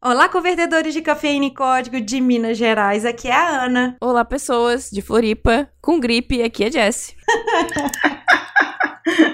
[0.00, 3.04] Olá, convertedores de cafeína e código de Minas Gerais.
[3.04, 3.96] Aqui é a Ana.
[4.00, 6.40] Olá, pessoas de Floripa com gripe.
[6.40, 7.16] Aqui é Jess.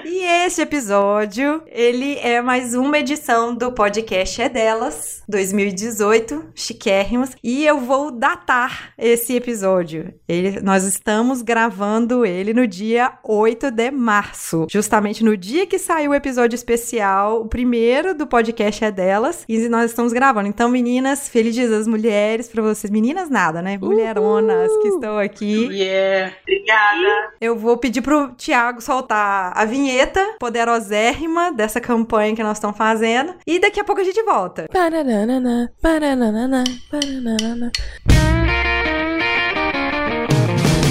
[0.07, 7.31] E este episódio, ele é mais uma edição do podcast É Delas, 2018, chiquérrimos.
[7.43, 10.13] E eu vou datar esse episódio.
[10.29, 16.11] Ele, nós estamos gravando ele no dia 8 de março, justamente no dia que saiu
[16.11, 20.47] o episódio especial, o primeiro do podcast É Delas, e nós estamos gravando.
[20.47, 22.91] Então, meninas, felizes as mulheres para vocês.
[22.91, 23.79] Meninas nada, né?
[23.79, 25.65] Mulheronas que estão aqui.
[25.71, 27.33] Yeah, obrigada.
[27.41, 29.94] Eu vou pedir pro Thiago soltar a vinheta
[30.39, 33.35] poderosérrima dessa campanha que nós estamos fazendo.
[33.45, 34.67] E daqui a pouco a gente volta.
[34.71, 37.71] Paranana, paranana, paranana.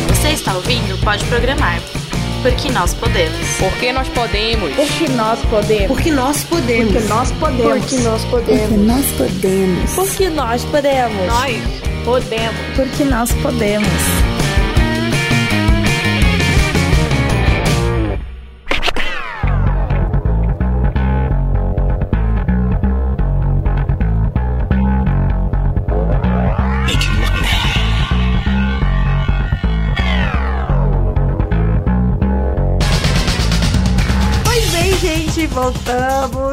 [0.08, 0.98] Você está ouvindo?
[1.04, 1.80] Pode programar.
[2.42, 3.38] Porque nós podemos.
[3.58, 4.74] Porque nós podemos.
[4.74, 5.86] Porque nós podemos.
[5.86, 6.92] Porque nós podemos.
[6.92, 7.82] Porque nós podemos.
[7.82, 8.86] Porque nós Porque podemos.
[8.86, 9.94] nós podemos.
[9.94, 11.26] Porque nós podemos.
[11.26, 12.56] Nós podemos.
[12.76, 14.33] Porque nós podemos.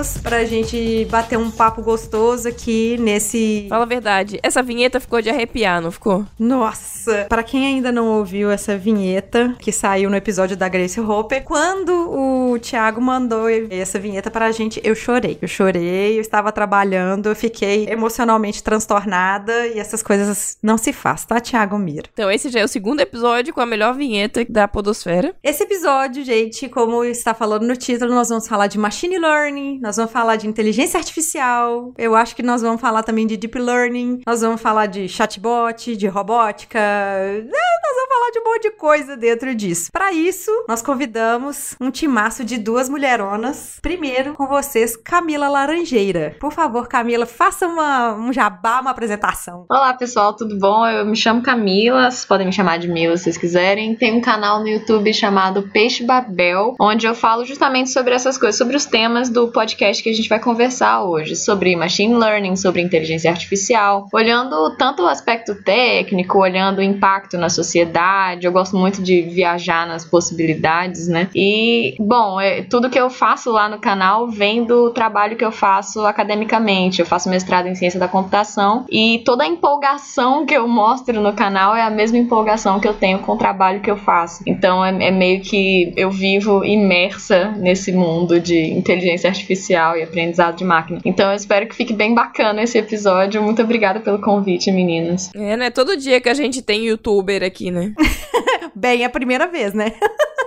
[0.01, 3.65] house pra gente bater um papo gostoso aqui nesse.
[3.67, 6.25] Fala a verdade, essa vinheta ficou de arrepiar, não ficou?
[6.39, 7.25] Nossa!
[7.27, 11.91] Pra quem ainda não ouviu essa vinheta que saiu no episódio da Grace Hopper, quando
[11.91, 15.37] o Thiago mandou essa vinheta pra gente, eu chorei.
[15.41, 21.25] Eu chorei, eu estava trabalhando, eu fiquei emocionalmente transtornada e essas coisas não se faz,
[21.25, 22.07] tá, Thiago Mira?
[22.13, 25.35] Então esse já é o segundo episódio com a melhor vinheta da podosfera.
[25.43, 29.97] Esse episódio, gente, como está falando no título, nós vamos falar de machine learning, nós
[29.97, 34.21] vamos falar de inteligência artificial, eu acho que nós vamos falar também de deep learning,
[34.25, 38.71] nós vamos falar de chatbot, de robótica, é, nós vamos falar de um monte de
[38.71, 39.89] coisa dentro disso.
[39.91, 43.79] Para isso, nós convidamos um timaço de duas mulheronas.
[43.81, 46.35] Primeiro, com vocês, Camila Laranjeira.
[46.39, 49.65] Por favor, Camila, faça uma, um jabá, uma apresentação.
[49.69, 50.85] Olá pessoal, tudo bom?
[50.85, 53.95] Eu me chamo Camila, vocês podem me chamar de Mila se vocês quiserem.
[53.95, 58.57] Tem um canal no YouTube chamado Peixe Babel, onde eu falo justamente sobre essas coisas,
[58.57, 62.81] sobre os temas do podcast que a gente vai conversar hoje, sobre machine learning, sobre
[62.81, 68.45] inteligência artificial, olhando tanto o aspecto técnico, olhando o impacto na sociedade.
[68.45, 71.29] Eu gosto muito de viajar nas possibilidades, né?
[71.35, 75.51] E, bom, é, tudo que eu faço lá no canal vem do trabalho que eu
[75.51, 76.99] faço academicamente.
[76.99, 81.33] Eu faço mestrado em ciência da computação e toda a empolgação que eu mostro no
[81.33, 84.43] canal é a mesma empolgação que eu tenho com o trabalho que eu faço.
[84.45, 90.57] Então é, é meio que eu vivo imersa nesse mundo de inteligência artificial e aprendizado
[90.57, 90.99] de máquina.
[91.05, 93.41] Então eu espero que fique bem bacana esse episódio.
[93.41, 95.31] Muito obrigada pelo convite, meninas.
[95.35, 95.69] É, né?
[95.69, 97.93] Todo dia que a gente tem youtuber aqui, né?
[98.75, 99.93] Bem, é a primeira vez, né?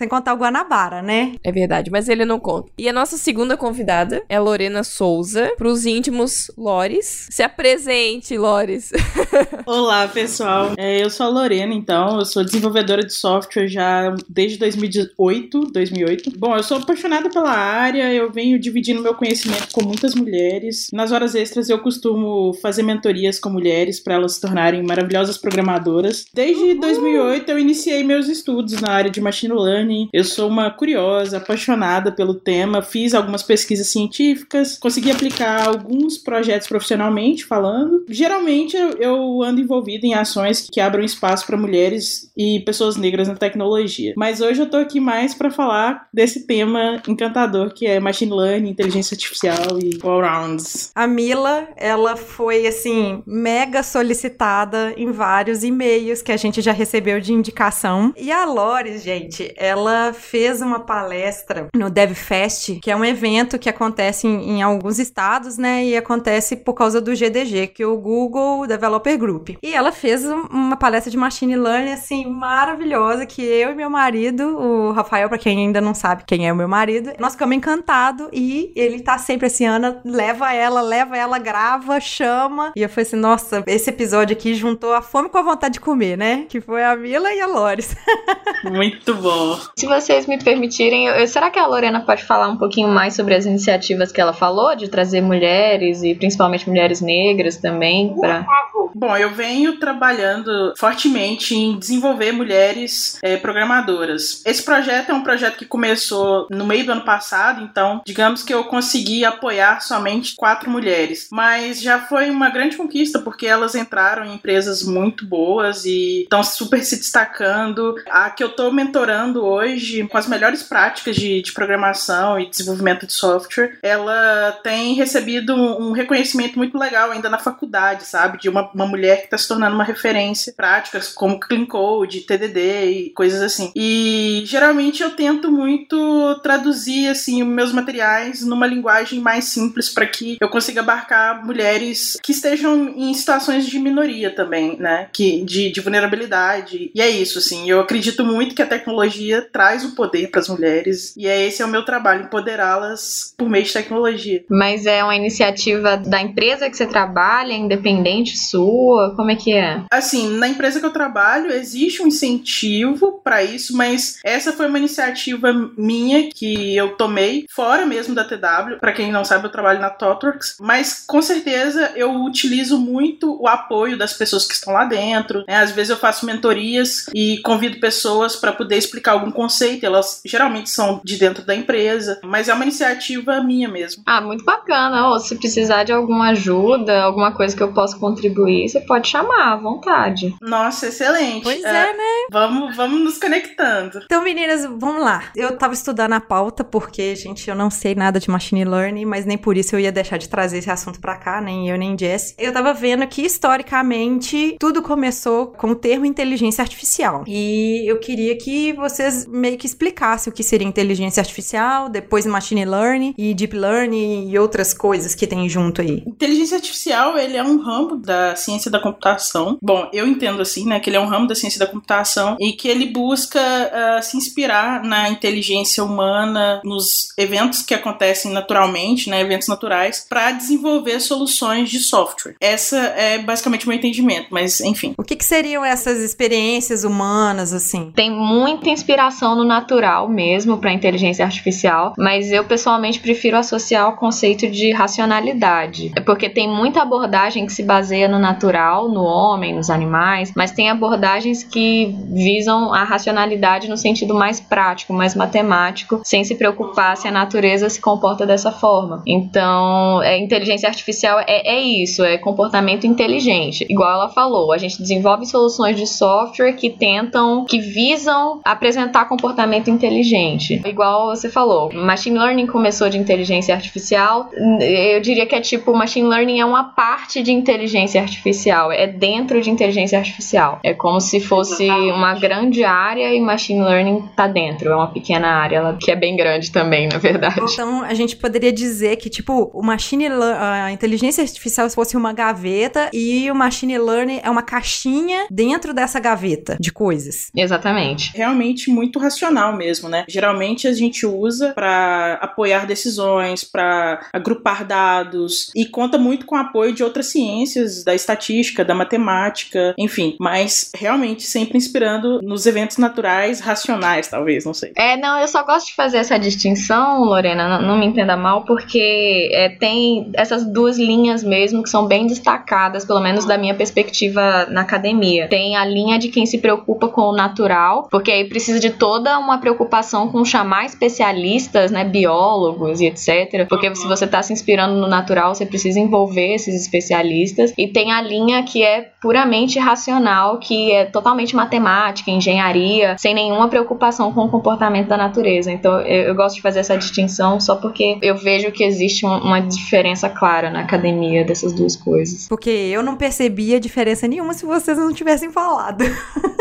[0.00, 1.34] Sem contar o Guanabara, né?
[1.44, 2.72] É verdade, mas ele não conta.
[2.78, 7.28] E a nossa segunda convidada é a Lorena Souza, pros íntimos Lores.
[7.30, 8.92] Se apresente, Lores.
[9.66, 10.72] Olá, pessoal.
[10.78, 12.18] É, eu sou a Lorena, então.
[12.18, 16.32] Eu sou desenvolvedora de software já desde 2008, 2008.
[16.38, 20.86] Bom, eu sou apaixonada pela área, eu venho dividindo meu conhecimento com muitas mulheres.
[20.94, 26.24] Nas horas extras eu costumo fazer mentorias com mulheres para elas se tornarem maravilhosas programadoras.
[26.32, 29.89] Desde 2008 eu iniciei meus estudos na área de machine learning.
[30.12, 36.68] Eu sou uma curiosa, apaixonada pelo tema, fiz algumas pesquisas científicas, consegui aplicar alguns projetos
[36.68, 38.04] profissionalmente falando.
[38.08, 43.34] Geralmente eu, ando envolvida em ações que abram espaço para mulheres e pessoas negras na
[43.34, 44.14] tecnologia.
[44.16, 48.70] Mas hoje eu tô aqui mais para falar desse tema encantador que é machine learning,
[48.70, 50.90] inteligência artificial e all-rounds.
[50.94, 57.20] A Mila, ela foi, assim, mega solicitada em vários e-mails que a gente já recebeu
[57.20, 58.12] de indicação.
[58.16, 59.79] E a Lore, gente, ela
[60.12, 65.56] fez uma palestra no DevFest, que é um evento que acontece em, em alguns estados,
[65.58, 65.84] né?
[65.84, 69.50] E acontece por causa do GDG, que é o Google Developer Group.
[69.62, 73.90] E ela fez um- uma palestra de machine learning, assim, maravilhosa, que eu e meu
[73.90, 77.56] marido, o Rafael, pra quem ainda não sabe quem é o meu marido, nós ficamos
[77.56, 82.72] encantados e ele tá sempre assim, Ana, leva ela, leva ela, grava, chama.
[82.76, 85.80] E eu falei assim, nossa, esse episódio aqui juntou a fome com a vontade de
[85.80, 86.46] comer, né?
[86.48, 87.94] Que foi a Mila e a Lores.
[88.64, 89.58] Muito bom.
[89.76, 93.34] Se vocês me permitirem, eu- será que a Lorena pode falar um pouquinho mais sobre
[93.34, 98.44] as iniciativas que ela falou, de trazer mulheres e principalmente mulheres negras também para
[98.92, 104.42] Bom, eu venho trabalhando fortemente em desenvolver mulheres é, programadoras.
[104.44, 108.52] Esse projeto é um projeto que começou no meio do ano passado, então, digamos que
[108.52, 111.28] eu consegui apoiar somente quatro mulheres.
[111.30, 116.42] Mas já foi uma grande conquista, porque elas entraram em empresas muito boas e estão
[116.42, 117.94] super se destacando.
[118.10, 123.06] A que eu estou mentorando hoje, com as melhores práticas de, de programação e desenvolvimento
[123.06, 128.38] de software, ela tem recebido um, reconhecimento muito legal ainda na faculdade, sabe?
[128.38, 132.84] De uma, uma mulher que está se tornando uma referência práticas como Clean Code, TDD
[132.90, 133.72] e coisas assim.
[133.74, 140.36] E geralmente eu tento muito traduzir assim meus materiais numa linguagem mais simples para que
[140.40, 145.08] eu consiga abarcar mulheres que estejam em situações de minoria também, né?
[145.12, 146.90] Que de, de vulnerabilidade.
[146.94, 147.68] E é isso, assim.
[147.68, 151.62] Eu acredito muito que a tecnologia traz o poder para as mulheres e é esse
[151.62, 154.44] é o meu trabalho, empoderá-las por meio de tecnologia.
[154.48, 159.14] Mas é uma iniciativa da empresa que você trabalha, independente sua?
[159.16, 159.82] Como é que é?
[159.90, 164.78] Assim, na empresa que eu trabalho, existe um incentivo para isso, mas essa foi uma
[164.78, 168.78] iniciativa minha que eu tomei fora mesmo da TW.
[168.80, 173.46] Para quem não sabe, eu trabalho na TOTWORKS, mas com certeza eu utilizo muito o
[173.46, 175.44] apoio das pessoas que estão lá dentro.
[175.46, 175.56] Né?
[175.56, 179.84] Às vezes eu faço mentorias e convido pessoas para poder explicar algum conceito.
[179.84, 184.02] Elas geralmente são de dentro da empresa, mas é uma iniciativa minha mesmo.
[184.06, 185.08] Ah, muito bacana.
[185.08, 189.52] Ou se precisar de alguma ajuda, alguma coisa que eu possa contribuir, você pode chamar
[189.52, 190.34] à vontade.
[190.40, 191.42] Nossa, excelente.
[191.42, 192.26] Pois é, né?
[192.30, 194.00] Vamos, vamos nos conectando.
[194.04, 195.24] Então, meninas, vamos lá.
[195.36, 199.26] Eu tava estudando a pauta porque, gente, eu não sei nada de machine learning, mas
[199.26, 201.96] nem por isso eu ia deixar de trazer esse assunto pra cá, nem eu nem
[201.98, 202.34] Jess.
[202.38, 207.24] Eu tava vendo que historicamente tudo começou com o termo inteligência artificial.
[207.26, 212.64] E eu queria que vocês meio que explicassem o que seria inteligência artificial, depois machine
[212.64, 216.02] learning e deep learning e outras coisas que tem junto aí.
[216.06, 219.58] Inteligência artificial, ele é um ramo da ciência da computação.
[219.62, 222.52] Bom, eu entendo assim, né, que ele é um ramo da ciência da computação e
[222.52, 229.20] que ele busca uh, se inspirar na inteligência humana, nos eventos que acontecem naturalmente, né,
[229.20, 232.34] eventos naturais, para desenvolver soluções de software.
[232.40, 234.94] Essa é basicamente o meu entendimento, mas enfim.
[234.96, 237.92] O que, que seriam essas experiências humanas, assim?
[237.94, 243.96] Tem muita inspiração no natural mesmo para inteligência artificial, mas eu pessoalmente prefiro associar o
[243.96, 245.92] conceito de racionalidade.
[245.96, 250.52] É porque tem muita abordagem que se baseia no natural, no homem, nos animais, mas
[250.52, 256.96] tem abordagens que visam a racionalidade no sentido mais prático, mais matemático, sem se preocupar
[256.96, 259.02] se a natureza se comporta dessa forma.
[259.06, 263.66] Então, é, inteligência artificial é, é isso, é comportamento inteligente.
[263.68, 269.70] Igual ela falou, a gente desenvolve soluções de software que tentam, que visam apresentar comportamento
[269.70, 270.60] inteligente.
[270.64, 274.30] Igual você falou, machine learning começou de inteligência artificial.
[274.60, 279.40] Eu diria que é tipo, machine learning é uma parte de inteligência artificial, é dentro
[279.40, 280.60] de inteligência artificial.
[280.62, 284.70] É como se fosse uma grande área e machine learning tá dentro.
[284.70, 287.40] É uma pequena área, que é bem grande também, na verdade.
[287.52, 292.90] Então, a gente poderia dizer que, tipo, o machine a inteligência artificial fosse uma gaveta
[292.92, 297.30] e o machine learning é uma caixinha dentro dessa gaveta de coisas.
[297.36, 298.12] Exatamente.
[298.14, 300.04] Realmente muito racional mesmo, né?
[300.08, 306.38] Geralmente a gente usa para apoiar decisões, para agrupar dados e conta muito com o
[306.38, 312.76] apoio de outras ciências, da estatística, da matemática, enfim, mas realmente sempre inspirando nos eventos
[312.76, 314.72] naturais racionais, talvez, não sei.
[314.76, 318.44] É, não, eu só gosto de fazer essa distinção, Lorena, não, não me entenda mal,
[318.44, 323.54] porque é, tem essas duas linhas mesmo que são bem destacadas, pelo menos da minha
[323.54, 325.28] perspectiva na academia.
[325.28, 329.18] Tem a linha de quem se preocupa com o natural, porque aí precisa de toda
[329.18, 333.46] uma preocupação com chamar especialistas, né, biólogos e etc.
[333.46, 337.52] Porque se você está se inspirando no natural, você precisa envolver esses especialistas.
[337.58, 343.48] E tem a linha que é puramente racional, que é totalmente matemática, engenharia, sem nenhuma
[343.48, 345.52] preocupação com o comportamento da natureza.
[345.52, 349.14] Então eu, eu gosto de fazer essa distinção só porque eu vejo que existe um,
[349.18, 352.28] uma diferença clara na academia dessas duas coisas.
[352.28, 355.84] Porque eu não percebia diferença nenhuma se vocês não tivessem falado.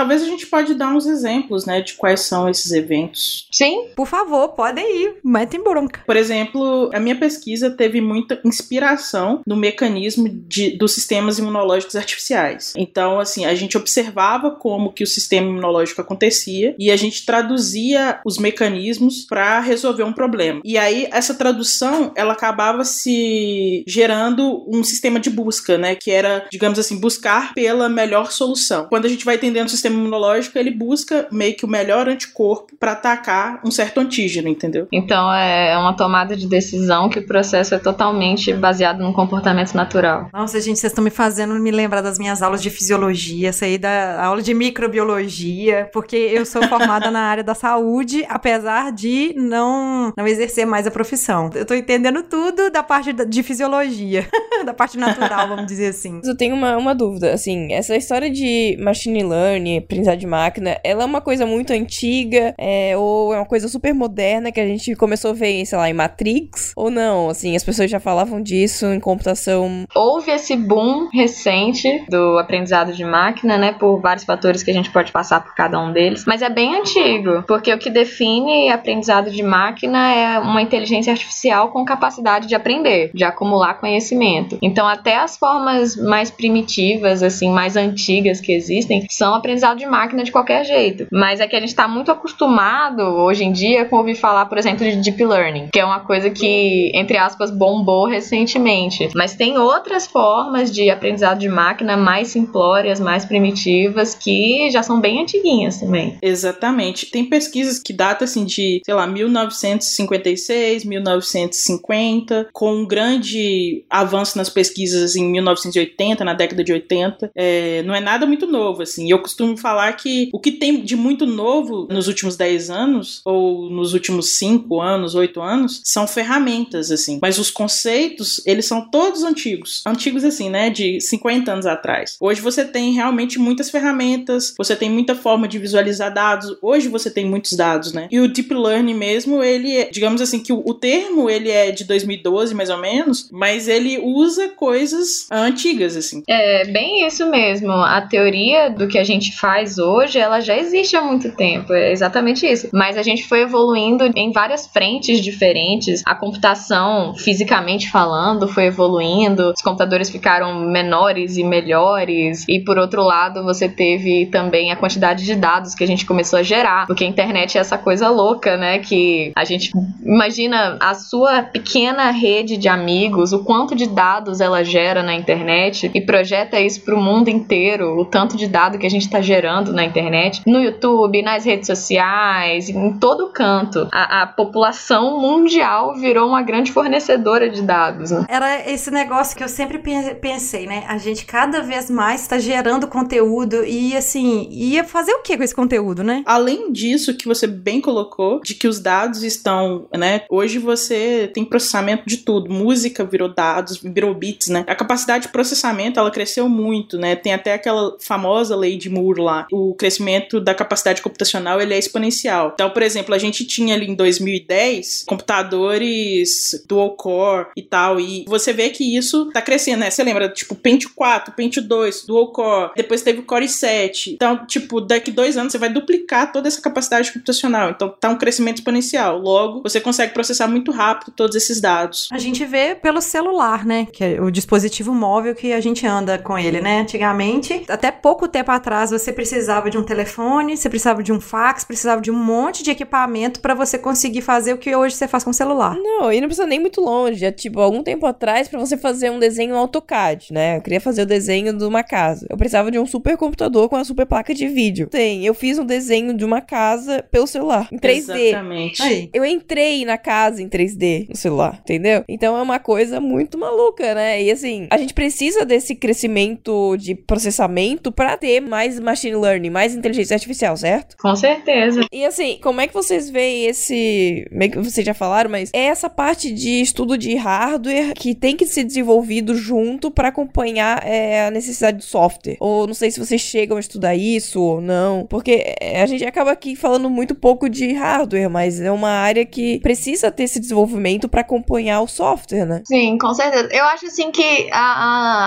[0.00, 3.46] Talvez a gente pode dar uns exemplos, né, de quais são esses eventos.
[3.52, 3.88] Sim.
[3.94, 6.02] Por favor, podem ir, metem bronca.
[6.06, 12.72] Por exemplo, a minha pesquisa teve muita inspiração no mecanismo de, dos sistemas imunológicos artificiais.
[12.78, 18.20] Então, assim, a gente observava como que o sistema imunológico acontecia e a gente traduzia
[18.24, 20.62] os mecanismos para resolver um problema.
[20.64, 26.46] E aí essa tradução, ela acabava se gerando um sistema de busca, né, que era,
[26.50, 28.86] digamos assim, buscar pela melhor solução.
[28.88, 32.08] Quando a gente vai entendendo o sistema sistema imunológico ele busca meio que o melhor
[32.08, 34.86] anticorpo para atacar um certo antígeno, entendeu?
[34.92, 40.28] Então é uma tomada de decisão que o processo é totalmente baseado no comportamento natural.
[40.32, 44.22] Nossa, gente, vocês estão me fazendo me lembrar das minhas aulas de fisiologia, sair da
[44.24, 50.26] aula de microbiologia, porque eu sou formada na área da saúde, apesar de não, não
[50.26, 51.50] exercer mais a profissão.
[51.54, 54.26] Eu tô entendendo tudo da parte de fisiologia,
[54.64, 56.14] da parte natural, vamos dizer assim.
[56.14, 60.78] Mas Eu tenho uma, uma dúvida, assim, essa história de machine learning, aprendizado de máquina,
[60.84, 64.66] ela é uma coisa muito antiga, é, ou é uma coisa super moderna que a
[64.66, 68.40] gente começou a ver, sei lá, em Matrix, ou não, assim, as pessoas já falavam
[68.40, 69.84] disso em computação.
[69.94, 74.90] Houve esse boom recente do aprendizado de máquina, né, por vários fatores que a gente
[74.90, 79.30] pode passar por cada um deles, mas é bem antigo, porque o que define aprendizado
[79.30, 84.58] de máquina é uma inteligência artificial com capacidade de aprender, de acumular conhecimento.
[84.62, 90.24] Então, até as formas mais primitivas, assim, mais antigas que existem, são aprendizado de máquina
[90.24, 91.06] de qualquer jeito.
[91.12, 94.58] Mas é que a gente está muito acostumado hoje em dia com ouvir falar, por
[94.58, 99.08] exemplo, de deep learning, que é uma coisa que, entre aspas, bombou recentemente.
[99.14, 105.00] Mas tem outras formas de aprendizado de máquina mais simplórias, mais primitivas, que já são
[105.00, 106.16] bem antiguinhas também.
[106.22, 107.10] Exatamente.
[107.10, 114.48] Tem pesquisas que datam assim de, sei lá, 1956, 1950, com um grande avanço nas
[114.48, 117.30] pesquisas em 1980, na década de 80.
[117.34, 119.10] É, não é nada muito novo, assim.
[119.10, 123.70] Eu costumo falar que o que tem de muito novo nos últimos 10 anos, ou
[123.70, 127.18] nos últimos 5 anos, 8 anos, são ferramentas, assim.
[127.20, 129.82] Mas os conceitos, eles são todos antigos.
[129.86, 130.70] Antigos, assim, né?
[130.70, 132.16] De 50 anos atrás.
[132.20, 136.56] Hoje você tem realmente muitas ferramentas, você tem muita forma de visualizar dados.
[136.62, 138.08] Hoje você tem muitos dados, né?
[138.10, 141.70] E o Deep Learning mesmo, ele, é- digamos assim, que o, o termo, ele é
[141.70, 146.22] de 2012, mais ou menos, mas ele usa coisas antigas, assim.
[146.28, 147.70] É bem isso mesmo.
[147.72, 151.72] A teoria do que a gente faz hoje, ela já existe há muito tempo.
[151.72, 152.68] É exatamente isso.
[152.72, 156.02] Mas a gente foi evoluindo em várias frentes diferentes.
[156.04, 159.50] A computação, fisicamente falando, foi evoluindo.
[159.50, 162.44] Os computadores ficaram menores e melhores.
[162.48, 166.38] E por outro lado, você teve também a quantidade de dados que a gente começou
[166.38, 166.86] a gerar.
[166.86, 168.78] Porque a internet é essa coisa louca, né?
[168.78, 169.72] Que a gente
[170.04, 175.90] imagina a sua pequena rede de amigos, o quanto de dados ela gera na internet
[175.94, 179.20] e projeta isso para o mundo inteiro, o tanto de dado que a gente está
[179.30, 183.86] gerando na internet, no YouTube, nas redes sociais, em todo canto.
[183.92, 188.10] A, a população mundial virou uma grande fornecedora de dados.
[188.10, 188.26] né?
[188.28, 190.84] Era esse negócio que eu sempre pe- pensei, né?
[190.88, 195.44] A gente cada vez mais está gerando conteúdo e, assim, ia fazer o que com
[195.44, 196.24] esse conteúdo, né?
[196.26, 200.22] Além disso, que você bem colocou, de que os dados estão, né?
[200.28, 202.50] Hoje você tem processamento de tudo.
[202.52, 204.64] Música virou dados, virou bits, né?
[204.66, 207.14] A capacidade de processamento, ela cresceu muito, né?
[207.14, 209.46] Tem até aquela famosa lei de Moore lá.
[209.52, 212.52] O crescimento da capacidade computacional, ele é exponencial.
[212.54, 218.24] Então, por exemplo, a gente tinha ali em 2010 computadores dual core e tal, e
[218.26, 219.90] você vê que isso tá crescendo, né?
[219.90, 224.14] Você lembra, tipo, Pentium 4, Pentium 2, dual core, depois teve o Core i7.
[224.14, 227.70] Então, tipo, daqui dois anos você vai duplicar toda essa capacidade computacional.
[227.70, 229.18] Então, tá um crescimento exponencial.
[229.18, 232.08] Logo, você consegue processar muito rápido todos esses dados.
[232.12, 233.86] A gente vê pelo celular, né?
[233.92, 236.80] Que é o dispositivo móvel que a gente anda com ele, né?
[236.80, 241.64] Antigamente, até pouco tempo atrás, você precisava de um telefone, você precisava de um fax,
[241.64, 245.24] precisava de um monte de equipamento para você conseguir fazer o que hoje você faz
[245.24, 245.76] com o celular.
[245.76, 247.24] Não, e não precisa nem muito longe.
[247.24, 250.56] É tipo, algum tempo atrás, pra você fazer um desenho AutoCAD, né?
[250.56, 252.26] Eu queria fazer o desenho de uma casa.
[252.28, 254.88] Eu precisava de um super computador com uma super placa de vídeo.
[254.88, 258.28] Tem, eu fiz um desenho de uma casa pelo celular, em 3D.
[258.28, 258.82] Exatamente.
[258.82, 259.10] Aí.
[259.12, 262.04] Eu entrei na casa em 3D no celular, entendeu?
[262.08, 264.22] Então é uma coisa muito maluca, né?
[264.22, 269.74] E assim, a gente precisa desse crescimento de processamento pra ter mais machine learning, mais
[269.74, 270.96] inteligência artificial, certo?
[271.00, 271.80] Com certeza.
[271.92, 274.26] E assim, como é que vocês veem esse.
[274.30, 278.36] Meio que vocês já falaram, mas é essa parte de estudo de hardware que tem
[278.36, 282.36] que ser desenvolvido junto pra acompanhar é, a necessidade do software.
[282.40, 285.06] Ou não sei se vocês chegam a estudar isso ou não.
[285.08, 289.24] Porque é, a gente acaba aqui falando muito pouco de hardware, mas é uma área
[289.24, 292.62] que precisa ter esse desenvolvimento pra acompanhar o software, né?
[292.64, 293.48] Sim, com certeza.
[293.52, 294.58] Eu acho assim que a-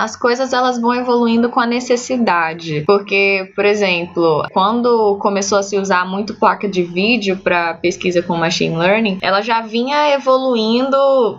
[0.00, 2.82] a- as coisas elas vão evoluindo com a necessidade.
[2.86, 8.36] Porque, por exemplo, quando começou a se usar muito placa de vídeo para pesquisa com
[8.36, 10.96] machine learning, ela já vinha evoluindo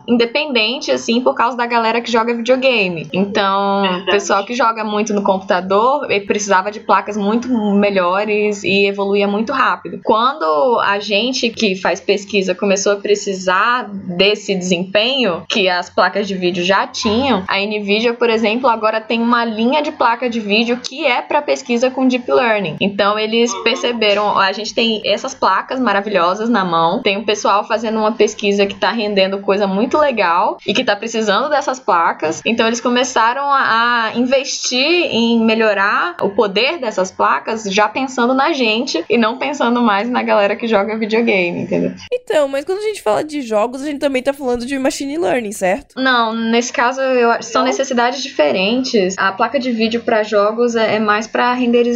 [0.08, 3.08] independente, assim, por causa da galera que joga videogame.
[3.14, 9.28] Então, o pessoal que joga muito no computador precisava de placas muito melhores e evoluía
[9.28, 10.00] muito rápido.
[10.04, 16.36] Quando a gente que faz pesquisa começou a precisar desse desempenho que as placas de
[16.36, 20.78] vídeo já tinham, a Nvidia, por exemplo, agora tem uma linha de placa de vídeo
[20.78, 22.78] que é para pesquisa com com Deep Learning.
[22.80, 27.98] Então eles perceberam, a gente tem essas placas maravilhosas na mão, tem um pessoal fazendo
[27.98, 32.42] uma pesquisa que tá rendendo coisa muito legal e que tá precisando dessas placas.
[32.46, 38.54] Então eles começaram a, a investir em melhorar o poder dessas placas, já pensando na
[38.54, 41.94] gente e não pensando mais na galera que joga videogame, entendeu?
[42.14, 45.18] Então, mas quando a gente fala de jogos, a gente também tá falando de machine
[45.18, 46.00] learning, certo?
[46.00, 49.16] Não, nesse caso eu, acho- são necessidades diferentes.
[49.18, 51.95] A placa de vídeo para jogos é, é mais para renderização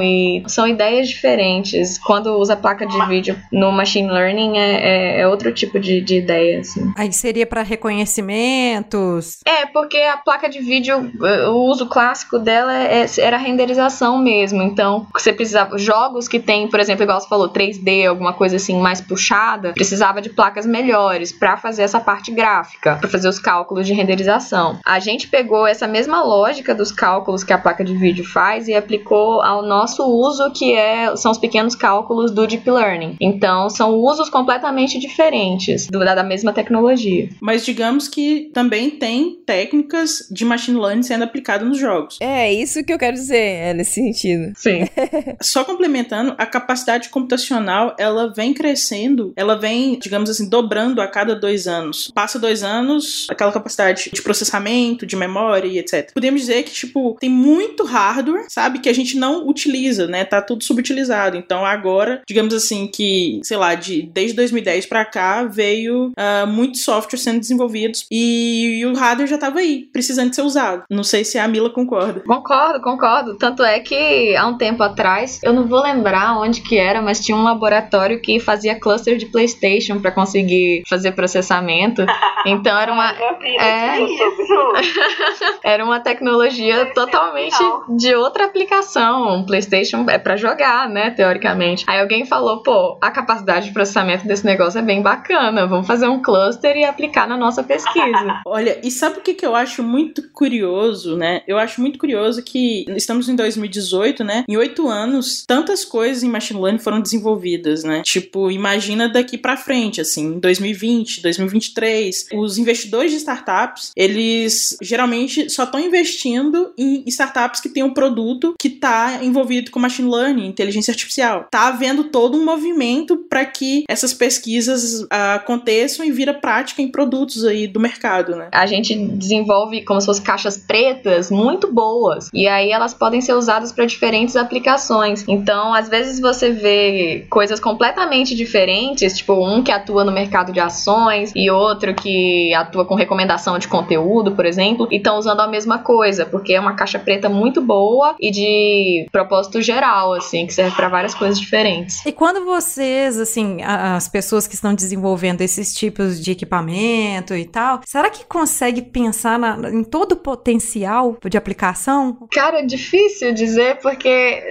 [0.00, 1.98] e são ideias diferentes.
[1.98, 4.70] Quando usa placa de vídeo no machine learning é,
[5.16, 6.92] é- é outro tipo de, de ideia, assim.
[6.96, 9.38] Aí seria pra reconhecimentos.
[9.46, 11.10] É, porque a placa de vídeo,
[11.48, 14.62] o uso clássico dela é- é- era a renderização mesmo.
[14.62, 15.78] Então, você precisava.
[15.78, 20.20] Jogos que tem, por exemplo, igual você falou, 3D, alguma coisa assim mais puxada, precisava
[20.20, 24.78] de placas melhores pra fazer essa parte gráfica, pra fazer os cálculos de renderização.
[24.84, 28.74] A gente pegou essa mesma lógica dos cálculos que a placa de vídeo faz e
[28.74, 33.16] aplicou ao nosso uso, que é, são os pequenos cálculos do Deep Learning.
[33.20, 37.28] Então, são usos completamente diferentes do- da da mesma tecnologia.
[37.40, 42.18] Mas digamos que também tem técnicas de machine learning sendo aplicadas nos jogos.
[42.20, 44.52] É, isso que eu quero dizer, é nesse sentido.
[44.56, 44.80] Sim.
[45.40, 51.34] Só complementando, a capacidade computacional ela vem crescendo, ela vem, digamos assim, dobrando a cada
[51.34, 52.10] dois anos.
[52.14, 56.12] Passa dois anos, aquela capacidade de processamento, de memória e etc.
[56.12, 60.24] Podemos dizer que, tipo, tem muito hardware, sabe, que a gente não utiliza, né?
[60.24, 61.36] Tá tudo subutilizado.
[61.36, 66.82] Então agora, digamos assim, que, sei lá, de, desde 2010 pra cá, veio ah, muitos
[66.82, 70.84] softwares sendo desenvolvidos e, e o hardware já tava aí, precisando de ser usado.
[70.90, 72.20] Não sei se a Mila concorda.
[72.20, 73.36] Concordo, concordo.
[73.36, 77.20] Tanto é que há um tempo atrás, eu não vou lembrar onde que era, mas
[77.20, 82.04] tinha um laboratório que fazia cluster de PlayStation pra conseguir fazer processamento.
[82.46, 83.98] Então era uma é,
[85.62, 87.58] era uma tecnologia totalmente
[87.98, 88.89] de outra aplicação.
[88.98, 91.84] Um PlayStation é pra jogar, né, teoricamente.
[91.86, 95.66] Aí alguém falou, pô, a capacidade de processamento desse negócio é bem bacana.
[95.66, 98.40] Vamos fazer um cluster e aplicar na nossa pesquisa.
[98.46, 101.42] Olha, e sabe o que, que eu acho muito curioso, né?
[101.46, 104.44] Eu acho muito curioso que estamos em 2018, né?
[104.48, 108.02] Em oito anos, tantas coisas em machine learning foram desenvolvidas, né?
[108.02, 115.48] Tipo, imagina daqui pra frente, assim, em 2020, 2023, os investidores de startups, eles geralmente
[115.50, 120.46] só estão investindo em startups que têm um produto que tá envolvido com machine learning,
[120.46, 121.46] inteligência artificial.
[121.50, 126.88] Tá havendo todo um movimento para que essas pesquisas ah, aconteçam e vira prática em
[126.88, 128.48] produtos aí do mercado, né?
[128.52, 132.28] a gente desenvolve como se fossem caixas pretas muito boas.
[132.32, 135.24] E aí elas podem ser usadas para diferentes aplicações.
[135.28, 140.60] Então, às vezes você vê coisas completamente diferentes, tipo um que atua no mercado de
[140.60, 145.48] ações e outro que atua com recomendação de conteúdo, por exemplo, e estão usando a
[145.48, 148.69] mesma coisa, porque é uma caixa preta muito boa e de
[149.12, 152.04] propósito geral, assim, que serve para várias coisas diferentes.
[152.06, 157.80] E quando vocês, assim, as pessoas que estão desenvolvendo esses tipos de equipamento e tal,
[157.84, 162.18] será que consegue pensar na- em todo o potencial de aplicação?
[162.32, 164.42] Cara, é difícil dizer porque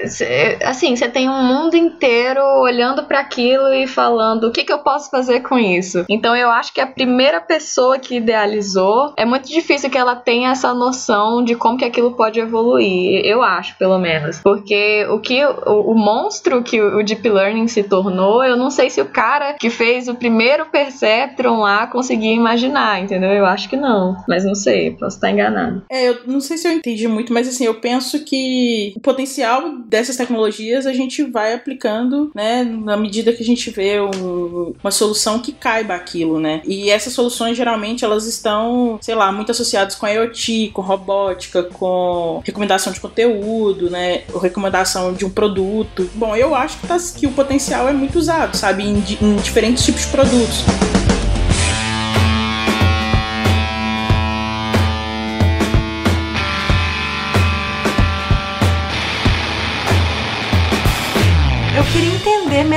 [0.63, 4.79] assim, você tem um mundo inteiro olhando para aquilo e falando o que, que eu
[4.79, 6.05] posso fazer com isso.
[6.09, 10.51] Então eu acho que a primeira pessoa que idealizou é muito difícil que ela tenha
[10.51, 13.21] essa noção de como que aquilo pode evoluir.
[13.25, 14.08] Eu acho, pelo menos,
[14.43, 18.89] porque o que o, o monstro que o Deep Learning se tornou, eu não sei
[18.89, 23.29] se o cara que fez o primeiro Perceptron lá conseguia imaginar, entendeu?
[23.31, 25.83] Eu acho que não, mas não sei, posso estar enganado.
[25.89, 29.77] É, eu não sei se eu entendi muito, mas assim, eu penso que o potencial
[29.87, 34.91] dessas tecnologias a gente vai aplicando, né, na medida que a gente vê um- uma
[34.91, 36.61] solução que caiba aquilo, né?
[36.65, 42.41] E essas soluções geralmente elas estão, sei lá, muito associadas com IoT, com robótica, com
[42.45, 46.09] recomendação de conteúdo, né, ou recomendação de um produto.
[46.15, 49.83] Bom, eu acho que, tá- que o potencial é muito usado, sabe, em, em diferentes
[49.83, 50.63] tipos de produtos.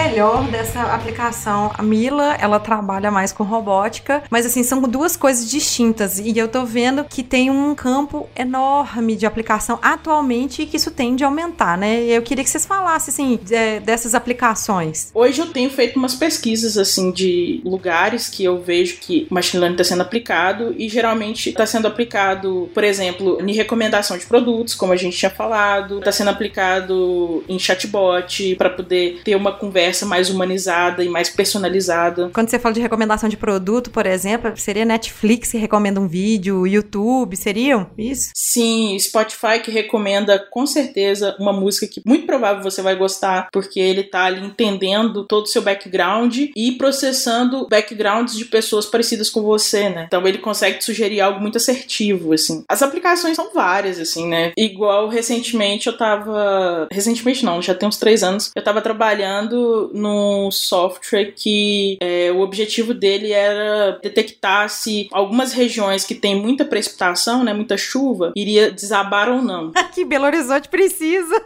[0.08, 1.70] Melhor dessa aplicação.
[1.74, 6.18] A Mila, ela trabalha mais com robótica, mas assim, são duas coisas distintas.
[6.18, 10.90] E eu tô vendo que tem um campo enorme de aplicação atualmente e que isso
[10.90, 12.00] tende a aumentar, né?
[12.02, 15.10] Eu queria que vocês falassem, assim, de- dessas aplicações.
[15.14, 19.74] Hoje eu tenho feito umas pesquisas assim de lugares que eu vejo que machine learning
[19.80, 24.92] está sendo aplicado e geralmente está sendo aplicado, por exemplo, em recomendação de produtos, como
[24.92, 30.06] a gente tinha falado, está sendo aplicado em chatbot para poder ter uma, con- conversa
[30.06, 32.30] mais humanizada e mais personalizada.
[32.32, 36.66] Quando você fala de recomendação de produto, por exemplo, seria Netflix que recomenda um vídeo,
[36.66, 38.30] YouTube, seriam isso?
[38.34, 43.78] Sim, Spotify que recomenda com certeza uma música que muito provável você vai gostar, porque
[43.78, 49.42] ele tá ali entendendo todo o seu background e processando backgrounds de pessoas parecidas com
[49.42, 50.04] você, né?
[50.06, 52.64] Então ele consegue te sugerir algo muito assertivo, assim.
[52.68, 54.52] As aplicações são várias, assim, né?
[54.56, 56.88] Igual recentemente eu tava.
[56.90, 58.50] Recentemente não, já tem uns três anos.
[58.54, 66.04] Eu tava trabalhando num software que é, o objetivo dele era detectar se algumas regiões
[66.04, 67.52] que tem muita precipitação, né?
[67.52, 69.72] Muita chuva, iria desabar ou não.
[69.76, 71.34] Aqui, Belo Horizonte precisa.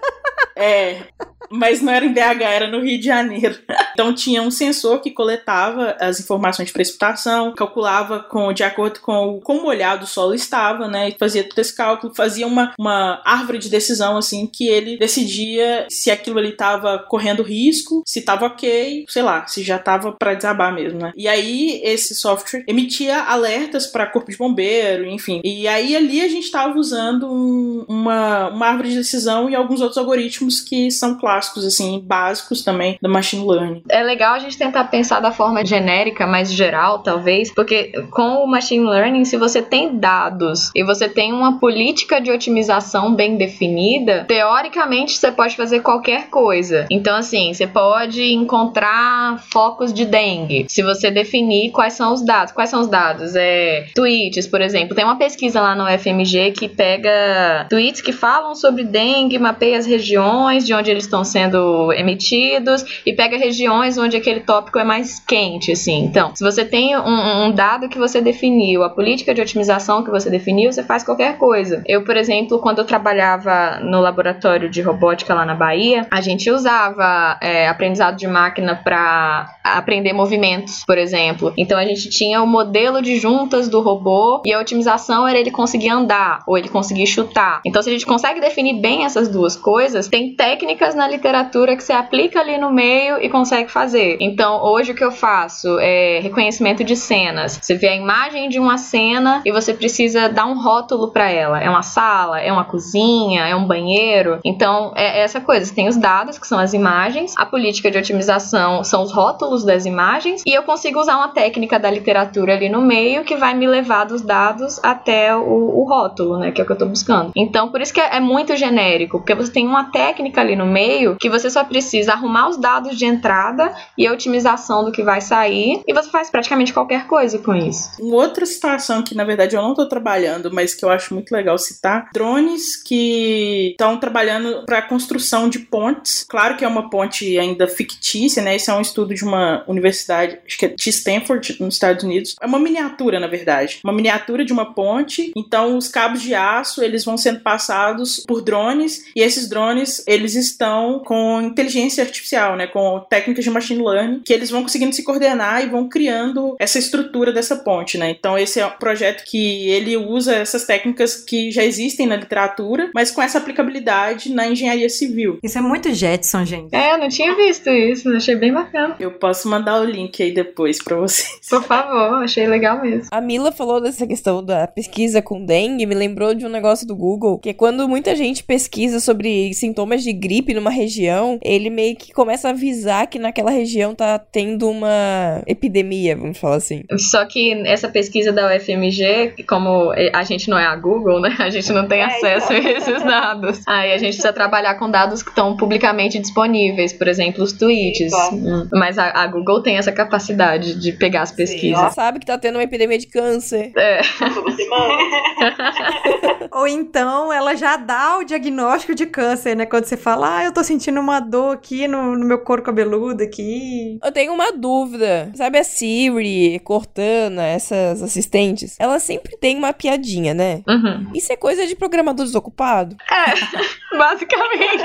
[0.58, 1.02] É,
[1.50, 3.56] mas não era em BH, era no Rio de Janeiro.
[3.96, 9.40] Então tinha um sensor que coletava as informações de precipitação, calculava com, de acordo com
[9.42, 11.08] como molhado o solo estava, né?
[11.08, 15.86] E fazia todo esse cálculo, fazia uma, uma árvore de decisão, assim, que ele decidia
[15.88, 20.34] se aquilo ali estava correndo risco, se estava ok, sei lá, se já estava para
[20.34, 21.12] desabar mesmo, né?
[21.16, 25.40] E aí esse software emitia alertas para corpo de bombeiro, enfim.
[25.44, 29.80] E aí ali a gente estava usando um, uma, uma árvore de decisão e alguns
[29.80, 33.82] outros algoritmos que são clássicos, assim, básicos também da machine learning.
[33.88, 38.46] É legal a gente tentar pensar da forma genérica, mais geral, talvez, porque com o
[38.46, 44.24] machine learning, se você tem dados e você tem uma política de otimização bem definida,
[44.26, 46.86] teoricamente você pode fazer qualquer coisa.
[46.90, 50.66] Então, assim, você pode encontrar focos de dengue.
[50.68, 52.52] Se você definir quais são os dados.
[52.52, 53.34] Quais são os dados?
[53.34, 54.94] É tweets, por exemplo.
[54.94, 59.86] Tem uma pesquisa lá no FMG que pega tweets que falam sobre dengue, mapeia as
[59.86, 65.18] regiões de onde eles estão sendo emitidos e pega regiões onde aquele tópico é mais
[65.18, 66.04] quente, assim.
[66.04, 70.10] Então, se você tem um, um dado que você definiu, a política de otimização que
[70.10, 71.82] você definiu, você faz qualquer coisa.
[71.86, 76.50] Eu, por exemplo, quando eu trabalhava no laboratório de robótica lá na Bahia, a gente
[76.50, 81.52] usava é, aprendizado de máquina para aprender movimentos, por exemplo.
[81.56, 85.50] Então a gente tinha o modelo de juntas do robô e a otimização era ele
[85.50, 87.60] conseguir andar ou ele conseguir chutar.
[87.64, 91.82] Então se a gente consegue definir bem essas duas coisas, tem técnicas na literatura que
[91.82, 94.16] você aplica ali no meio e consegue fazer.
[94.20, 97.58] Então hoje o que eu faço é reconhecimento de cenas.
[97.60, 101.62] Você vê a imagem de uma cena e você precisa dar um rótulo para ela.
[101.62, 104.40] É uma sala, é uma cozinha, é um banheiro.
[104.44, 105.64] Então é essa coisa.
[105.64, 109.64] Você tem os dados que são as imagens, a política de otimização são os rótulos
[109.64, 113.54] das imagens e eu consigo usar uma técnica da literatura ali no meio que vai
[113.54, 116.86] me levar dos dados até o, o rótulo, né, que é o que eu tô
[116.86, 117.32] buscando.
[117.34, 120.66] Então, por isso que é, é muito genérico, porque você tem uma técnica ali no
[120.66, 125.02] meio que você só precisa arrumar os dados de entrada e a otimização do que
[125.02, 127.90] vai sair e você faz praticamente qualquer coisa com isso.
[128.00, 131.30] Uma outra situação que, na verdade, eu não tô trabalhando, mas que eu acho muito
[131.32, 136.24] legal citar, drones que estão trabalhando para construção de pontes.
[136.28, 138.56] Claro que é uma ponte ainda fictícia, né?
[138.56, 142.34] Isso é um estudo de uma universidade, acho que é de Stanford, nos Estados Unidos.
[142.40, 143.80] É uma miniatura, na verdade.
[143.84, 145.32] Uma miniatura de uma ponte.
[145.36, 150.34] Então, os cabos de aço, eles vão sendo passados por drones e esses drones, eles
[150.34, 152.66] estão com inteligência artificial, né?
[152.66, 156.78] Com técnicas de machine learning, que eles vão conseguindo se coordenar e vão criando essa
[156.78, 158.10] estrutura dessa ponte, né?
[158.10, 162.90] Então, esse é um projeto que ele usa essas técnicas que já existem na literatura,
[162.94, 165.38] mas com essa aplicabilidade na engenharia civil.
[165.42, 166.74] Isso é muito Jetson, gente.
[166.74, 168.96] É, eu não tinha visto isso, achei bem bacana.
[168.98, 171.38] Eu posso mandar o link aí depois pra vocês.
[171.48, 173.08] Por favor, achei legal mesmo.
[173.10, 176.96] A Mila falou dessa questão da pesquisa com dengue, me lembrou de um negócio do
[176.96, 181.96] Google, que é quando muita gente pesquisa sobre sintomas de gripe numa região, ele meio
[181.96, 186.82] que começa a avisar que naquela região tá tendo uma epidemia, vamos falar assim.
[186.98, 191.34] Só que essa pesquisa da UFMG, como a gente não é a Google, né?
[191.38, 193.62] A gente não tem acesso a esses dados.
[193.66, 198.12] Aí a gente precisa trabalhar com dados que estão publicamente disponíveis, por exemplo, os tweets.
[198.32, 198.68] Hum.
[198.72, 201.94] Mas a, a Google tem essa capacidade de pegar as Ela pesquisas.
[201.94, 203.72] sabe que tá tendo uma epidemia de câncer.
[203.76, 204.00] É.
[206.52, 209.66] Ou então ela já dá o diagnóstico de câncer, né?
[209.66, 213.22] Quando você fala, ah, eu tô sentindo uma dor aqui no, no meu couro cabeludo
[213.22, 213.98] aqui.
[214.02, 215.30] Eu tenho uma dúvida.
[215.34, 218.76] Sabe a Siri, Cortana, essas assistentes?
[218.78, 220.62] Elas sempre têm uma piadinha, né?
[220.66, 221.10] Uhum.
[221.14, 222.96] Isso é coisa de programador desocupado?
[223.10, 223.34] É,
[223.96, 224.84] basicamente.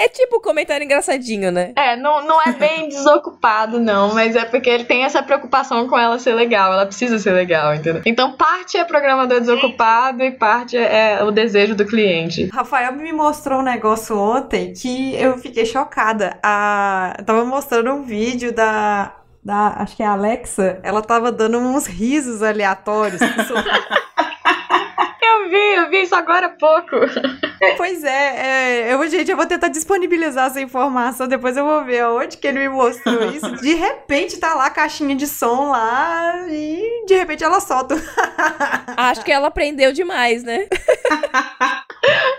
[0.00, 1.72] É tipo comentário engraçadinho, né?
[1.76, 5.98] É, não, não é bem desocupado, não, mas é porque ele tem essa preocupação com
[5.98, 8.00] ela ser legal, ela precisa ser legal, entendeu?
[8.06, 12.48] Então, parte é programador desocupado e parte é o desejo do cliente.
[12.50, 16.38] Rafael me mostrou um negócio ontem que eu fiquei chocada.
[16.42, 17.14] A...
[17.18, 19.14] eu Tava mostrando um vídeo da.
[19.44, 23.20] Da, acho que é a Alexa, ela tava dando uns risos aleatórios.
[25.20, 26.96] Eu vi, eu vi isso agora há pouco.
[27.76, 32.04] Pois é, é, eu, gente, eu vou tentar disponibilizar essa informação, depois eu vou ver
[32.06, 33.50] onde que ele me mostrou isso.
[33.56, 37.96] De repente tá lá a caixinha de som lá e de repente ela solta.
[38.96, 40.66] Acho que ela aprendeu demais, né?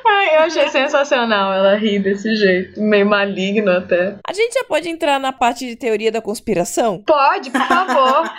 [0.05, 4.15] Ai, eu achei sensacional ela rir desse jeito, meio maligno até.
[4.27, 7.03] A gente já pode entrar na parte de teoria da conspiração?
[7.05, 8.31] Pode, por favor.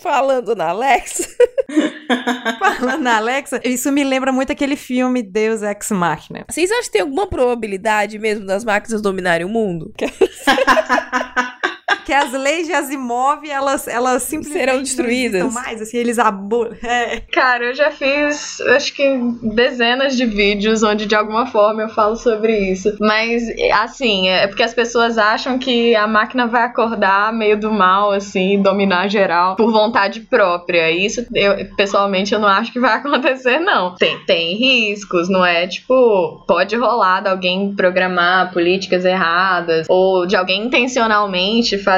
[0.00, 1.36] Falando na Alex.
[2.78, 6.25] Falando na Alexa, isso me lembra muito aquele filme Deus Ex Machina.
[6.48, 9.92] Vocês acham que tem alguma probabilidade mesmo das máquinas dominarem o mundo?
[12.06, 15.52] Que as leis de Asimov, elas, elas simplesmente Serão destruídas.
[15.52, 16.68] mais, assim, eles abu...
[16.80, 17.20] É.
[17.32, 22.14] Cara, eu já fiz, acho que dezenas de vídeos onde de alguma forma eu falo
[22.14, 22.96] sobre isso.
[23.00, 23.42] Mas,
[23.82, 28.62] assim, é porque as pessoas acham que a máquina vai acordar meio do mal, assim,
[28.62, 30.88] dominar geral por vontade própria.
[30.92, 33.96] Isso, eu, pessoalmente, eu não acho que vai acontecer, não.
[33.96, 35.66] Tem, tem riscos, não é?
[35.66, 41.95] Tipo, pode rolar de alguém programar políticas erradas, ou de alguém intencionalmente fazer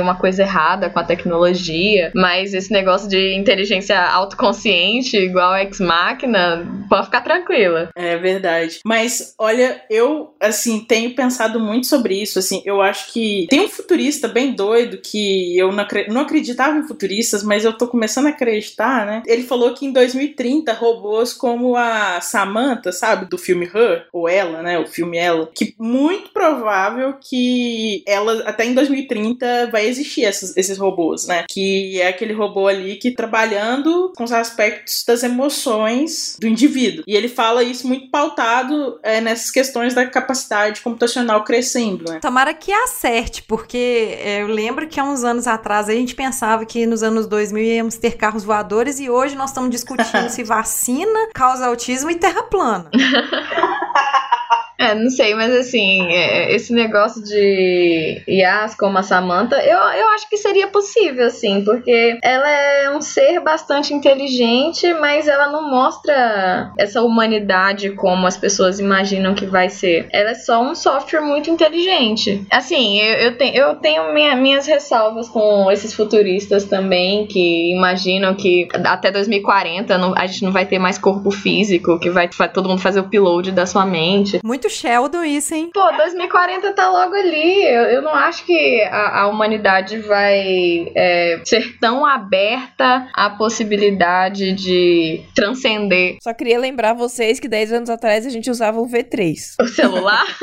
[0.00, 6.66] uma coisa errada com a tecnologia, mas esse negócio de inteligência autoconsciente, igual Ex Machina,
[6.88, 7.88] pode ficar tranquila.
[7.96, 8.80] É verdade.
[8.84, 13.68] Mas, olha, eu, assim, tenho pensado muito sobre isso, assim, eu acho que tem um
[13.68, 15.70] futurista bem doido que eu
[16.08, 19.22] não acreditava em futuristas, mas eu tô começando a acreditar, né?
[19.26, 24.62] Ele falou que em 2030 robôs como a Samantha, sabe, do filme Her, ou Ela,
[24.62, 29.33] né, o filme Ela, que muito provável que ela, até em 2030,
[29.70, 31.44] vai existir esses, esses robôs, né?
[31.48, 37.04] Que é aquele robô ali que trabalhando com os aspectos das emoções do indivíduo.
[37.06, 42.20] E ele fala isso muito pautado é, nessas questões da capacidade computacional crescendo, né?
[42.20, 46.64] Tomara que acerte, porque é, eu lembro que há uns anos atrás a gente pensava
[46.64, 51.28] que nos anos 2000 íamos ter carros voadores e hoje nós estamos discutindo se vacina
[51.34, 52.90] causa autismo e terra plana.
[54.78, 60.08] É, não sei, mas assim, é, esse negócio de IAs como a Samantha, eu, eu
[60.10, 65.70] acho que seria possível, assim, porque ela é um ser bastante inteligente, mas ela não
[65.70, 70.08] mostra essa humanidade como as pessoas imaginam que vai ser.
[70.12, 72.44] Ela é só um software muito inteligente.
[72.50, 78.34] Assim, eu, eu, te, eu tenho minha- minhas ressalvas com esses futuristas também, que imaginam
[78.34, 82.48] que até 2040 não- a gente não vai ter mais corpo físico, que vai, vai
[82.48, 84.40] todo mundo fazer o upload da sua mente.
[84.42, 85.70] Muito Sheldon isso, hein?
[85.72, 87.64] Pô, 2040 tá logo ali.
[87.64, 94.52] Eu, eu não acho que a, a humanidade vai é, ser tão aberta à possibilidade
[94.52, 99.54] de transcender Só queria lembrar vocês que 10 anos atrás a gente usava o V3.
[99.60, 100.24] o celular.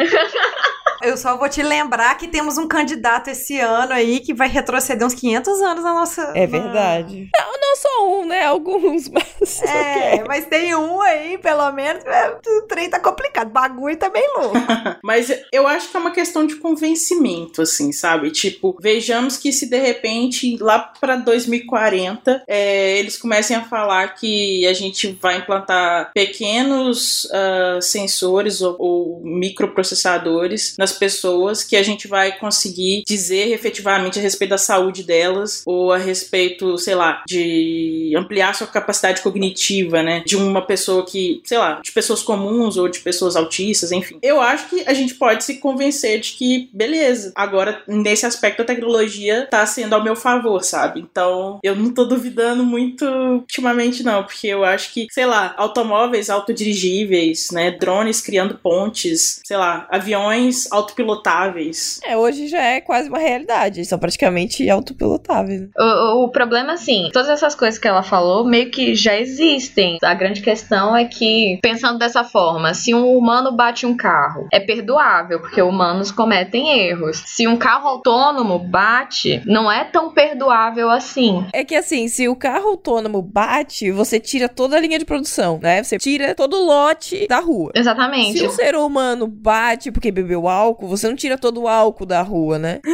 [1.02, 5.06] Eu só vou te lembrar que temos um candidato esse ano aí que vai retroceder
[5.06, 6.22] uns 500 anos na nossa.
[6.34, 7.28] É na- verdade.
[7.36, 8.44] Não, não só um, né?
[8.44, 9.62] Alguns, mas.
[9.62, 12.04] É, mas tem um aí, pelo menos.
[12.04, 13.48] é, o trem tá complicado.
[13.48, 14.56] O bagulho tá bem louco.
[15.02, 18.30] Mas eu acho que é uma questão de convencimento, assim, sabe?
[18.30, 24.66] Tipo, vejamos que se de repente lá pra 2040 é, eles comecem a falar que
[24.66, 32.08] a gente vai implantar pequenos ah, sensores ou, ou microprocessadores nas pessoas que a gente
[32.08, 38.12] vai conseguir dizer efetivamente a respeito da saúde delas ou a respeito, sei lá, de
[38.16, 40.22] ampliar sua capacidade cognitiva, né?
[40.26, 44.18] De uma pessoa que, sei lá, de pessoas comuns ou de pessoas autistas, enfim.
[44.22, 48.64] Eu acho que a gente pode se convencer de que, beleza, agora nesse aspecto a
[48.64, 51.00] tecnologia tá sendo ao meu favor, sabe?
[51.00, 56.30] Então eu não tô duvidando muito ultimamente, não, porque eu acho que, sei lá, automóveis
[56.30, 57.70] autodirigíveis, né?
[57.70, 62.00] Drones criando pontes, sei lá, aviões autopilotáveis.
[62.04, 63.84] É, hoje já é quase uma realidade.
[63.84, 65.68] São praticamente autopilotáveis.
[65.78, 69.98] O, o- problema, assim, todas essas coisas que ela falou meio que já existem.
[70.02, 74.60] A grande questão é que, pensando dessa forma, se um humano bate um carro, é
[74.60, 77.22] perdoável, porque humanos cometem erros.
[77.26, 81.44] Se um carro autônomo bate, não é tão perdoável assim.
[81.52, 85.58] É que assim, se o carro autônomo bate, você tira toda a linha de produção,
[85.62, 85.82] né?
[85.82, 87.72] Você tira todo o lote da rua.
[87.74, 88.38] Exatamente.
[88.38, 92.22] Se o ser humano bate porque bebeu álcool, você não tira todo o álcool da
[92.22, 92.80] rua, né?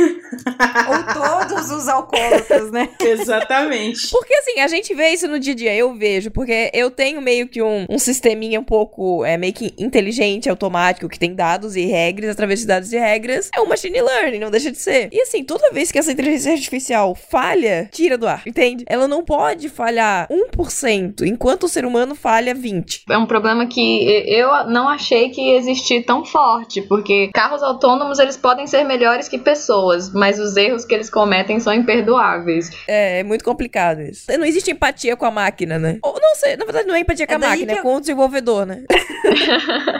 [0.88, 2.88] Ou todos os alcoólatras, né?
[3.00, 4.10] Exatamente.
[4.10, 7.20] Porque assim, a gente vê isso no dia a dia, eu vejo, porque eu tenho
[7.20, 11.76] meio que um, um sisteminha um pouco, é meio que inteligente, automático, que tem dados
[11.76, 15.08] e regras, através de dados e regras, é um machine learning, não deixa de ser.
[15.12, 18.84] E assim, toda vez que essa inteligência artificial falha, tira do ar, entende?
[18.88, 23.02] Ela não pode falhar 1%, enquanto o ser humano falha 20%.
[23.10, 28.18] É um problema que eu não achei que ia existir tão forte, porque carros autônomos
[28.18, 32.70] eles podem ser melhores que pessoas, mas os erros que eles cometem são imperdoáveis.
[32.88, 34.24] É, é muito complicado isso.
[34.38, 35.98] Não existe empatia com a máquina, né?
[36.02, 36.56] Ou não você.
[36.56, 38.82] Na verdade, não é empatia com É a máquina, é eu- com o desenvolvedor, né?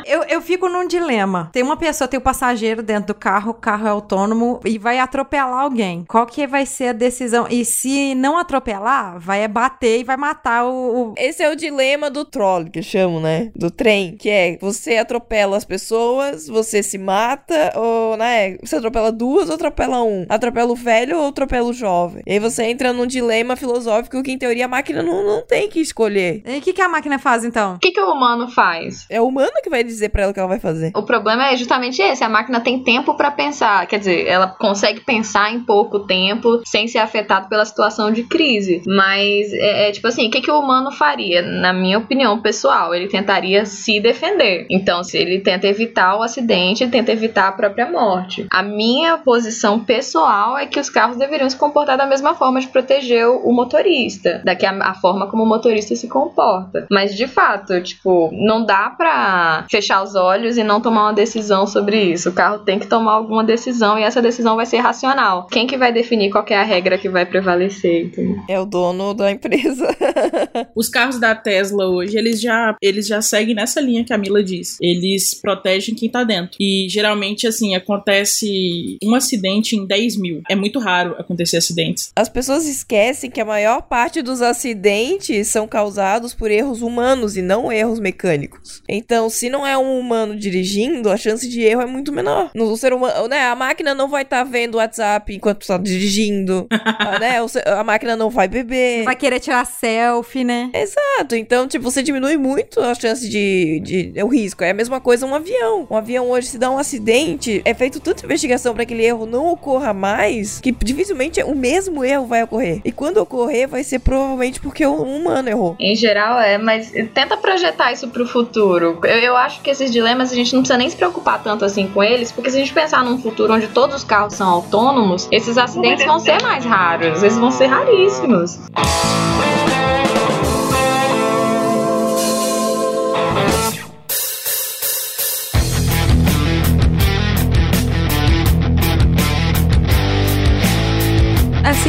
[0.06, 1.50] Eu, eu fico num dilema.
[1.52, 4.98] Tem uma pessoa, tem o passageiro dentro do carro, o carro é autônomo e vai
[5.00, 6.04] atropelar alguém.
[6.06, 7.46] Qual que vai ser a decisão?
[7.50, 11.10] E se não atropelar, vai é bater e vai matar o.
[11.10, 13.50] o- Esse é o dilema do troll, que chamam, né?
[13.56, 14.16] Do trem.
[14.16, 18.56] Que é, você atropela as pessoas, você se mata, ou, né?
[18.62, 20.26] Você atropela duas ou atropela um?
[20.28, 22.22] Atropela o velho ou atropela o jovem?
[22.26, 25.68] E aí você entra num dilema filosófico que, em teoria, a máquina não, não tem
[25.68, 26.42] que escolher.
[26.46, 27.74] E o que, que a máquina faz então?
[27.74, 29.06] O que, que o humano faz?
[29.10, 30.92] É o humano que vai dizer pra ela o que ela vai fazer.
[30.94, 33.86] O problema é justamente esse: a máquina tem tempo pra pensar.
[33.86, 38.82] Quer dizer, ela consegue pensar em pouco tempo sem ser afetado pela situação de crise.
[38.86, 41.42] Mas é, é tipo assim: o que, que o humano faria?
[41.42, 44.66] Na minha opinião pessoal, ele tentaria se defender.
[44.70, 48.46] Então, se ele tenta evitar o acidente, ele tenta evitar a própria morte.
[48.50, 52.68] A minha posição pessoal é que os carros deveriam se comportar da mesma forma de
[52.68, 56.86] proteger o motorista, daqui a, a forma como o motorista se comporta.
[56.90, 61.66] Mas de fato, tipo, não dá pra fechar os olhos e não tomar uma decisão
[61.66, 62.30] sobre isso.
[62.30, 65.46] O carro tem que tomar alguma decisão e essa decisão vai ser racional.
[65.50, 68.06] Quem que vai definir qual que é a regra que vai prevalecer?
[68.06, 68.42] entendeu?
[68.48, 69.86] É o dono da empresa.
[70.74, 74.42] Os carros da Tesla hoje, eles já, eles já seguem nessa linha que a Mila
[74.42, 74.76] disse.
[74.80, 76.56] Eles protegem quem tá dentro.
[76.60, 80.42] E geralmente, assim, acontece um acidente em 10 mil.
[80.48, 82.10] É muito raro acontecer acidentes.
[82.14, 87.42] As pessoas esquecem que a maior parte dos acidentes são causados por erros humanos e
[87.42, 88.82] não erros mecânicos.
[88.88, 92.50] Então, se não é um humano dirigindo, a chance de erro é muito menor.
[92.54, 96.66] No ser humano, né, a máquina não vai estar vendo o WhatsApp enquanto está dirigindo,
[97.20, 97.36] né?
[97.66, 99.04] A máquina não vai beber.
[99.04, 100.70] Vai querer tirar selfie, né?
[100.74, 101.34] Exato.
[101.34, 104.12] Então, tipo, você diminui muito a chance de, de.
[104.14, 104.62] é O risco.
[104.62, 105.86] É a mesma coisa um avião.
[105.90, 107.15] Um avião hoje, se dá um acidente,
[107.64, 112.04] é feito tanta investigação para que aquele erro não ocorra mais, que dificilmente o mesmo
[112.04, 112.80] erro vai ocorrer.
[112.84, 115.76] E quando ocorrer, vai ser provavelmente porque um humano errou.
[115.78, 118.98] Em geral é, mas tenta projetar isso pro futuro.
[119.04, 121.86] Eu, eu acho que esses dilemas a gente não precisa nem se preocupar tanto assim
[121.88, 125.28] com eles, porque se a gente pensar num futuro onde todos os carros são autônomos,
[125.30, 128.58] esses acidentes vão ser mais raros, eles vão ser raríssimos.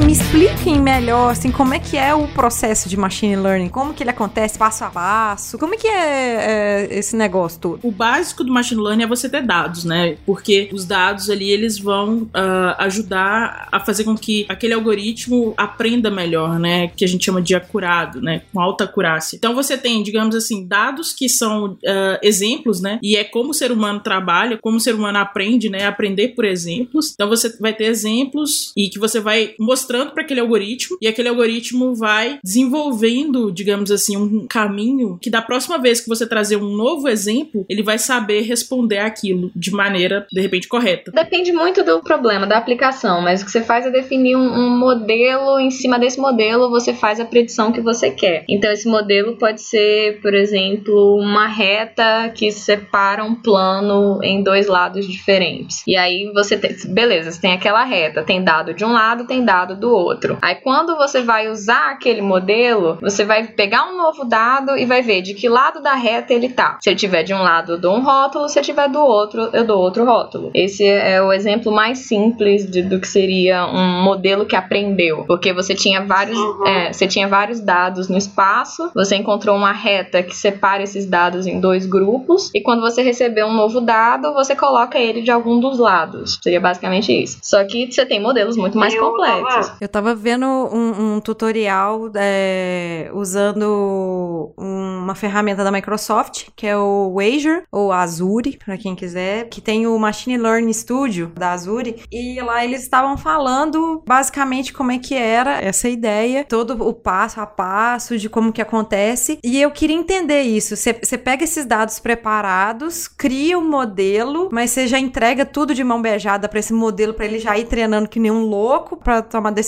[0.07, 3.67] Me expliquem melhor, assim, como é que é o processo de machine learning?
[3.67, 5.57] Como que ele acontece passo a passo?
[5.57, 7.79] Como é que é, é esse negócio todo?
[7.83, 10.15] O básico do machine learning é você ter dados, né?
[10.25, 16.09] Porque os dados ali eles vão ah, ajudar a fazer com que aquele algoritmo aprenda
[16.09, 16.87] melhor, né?
[16.95, 18.43] Que a gente chama de acurado, né?
[18.53, 19.35] Com alta acurácia.
[19.35, 22.97] Então você tem, digamos assim, dados que são ah, exemplos, né?
[23.03, 25.85] E é como o ser humano trabalha, como o ser humano aprende, né?
[25.85, 27.11] Aprender por exemplos.
[27.13, 31.29] Então você vai ter exemplos e que você vai mostrando para aquele algoritmo e aquele
[31.29, 36.75] algoritmo vai desenvolvendo, digamos assim, um caminho que da próxima vez que você trazer um
[36.75, 41.11] novo exemplo, ele vai saber responder aquilo de maneira de repente correta.
[41.11, 44.77] Depende muito do problema, da aplicação, mas o que você faz é definir um, um
[44.77, 48.45] modelo, em cima desse modelo você faz a predição que você quer.
[48.49, 54.67] Então esse modelo pode ser, por exemplo, uma reta que separa um plano em dois
[54.67, 55.83] lados diferentes.
[55.87, 59.43] E aí você tem, beleza, você tem aquela reta, tem dado de um lado, tem
[59.43, 60.37] dado do outro.
[60.41, 65.01] Aí quando você vai usar aquele modelo, você vai pegar um novo dado e vai
[65.01, 66.77] ver de que lado da reta ele tá.
[66.81, 69.49] Se ele tiver de um lado, eu dou um rótulo, se ele tiver do outro,
[69.53, 70.51] eu dou outro rótulo.
[70.53, 75.53] Esse é o exemplo mais simples de- do que seria um modelo que aprendeu, porque
[75.53, 80.35] você tinha vários, é, você tinha vários dados no espaço, você encontrou uma reta que
[80.35, 84.97] separa esses dados em dois grupos e quando você receber um novo dado, você coloca
[84.97, 86.39] ele de algum dos lados.
[86.41, 87.37] Seria basicamente isso.
[87.41, 89.71] Só que você tem modelos muito mais complexos.
[89.79, 97.17] Eu tava vendo um, um tutorial é, usando uma ferramenta da Microsoft, que é o
[97.19, 102.41] Azure, ou Azure, pra quem quiser, que tem o Machine Learning Studio da Azure, e
[102.41, 107.45] lá eles estavam falando basicamente como é que era essa ideia, todo o passo a
[107.45, 110.75] passo de como que acontece, e eu queria entender isso.
[110.75, 115.83] Você pega esses dados preparados, cria o um modelo, mas você já entrega tudo de
[115.83, 119.21] mão beijada pra esse modelo, pra ele já ir treinando que nem um louco pra
[119.21, 119.66] tomar decisão,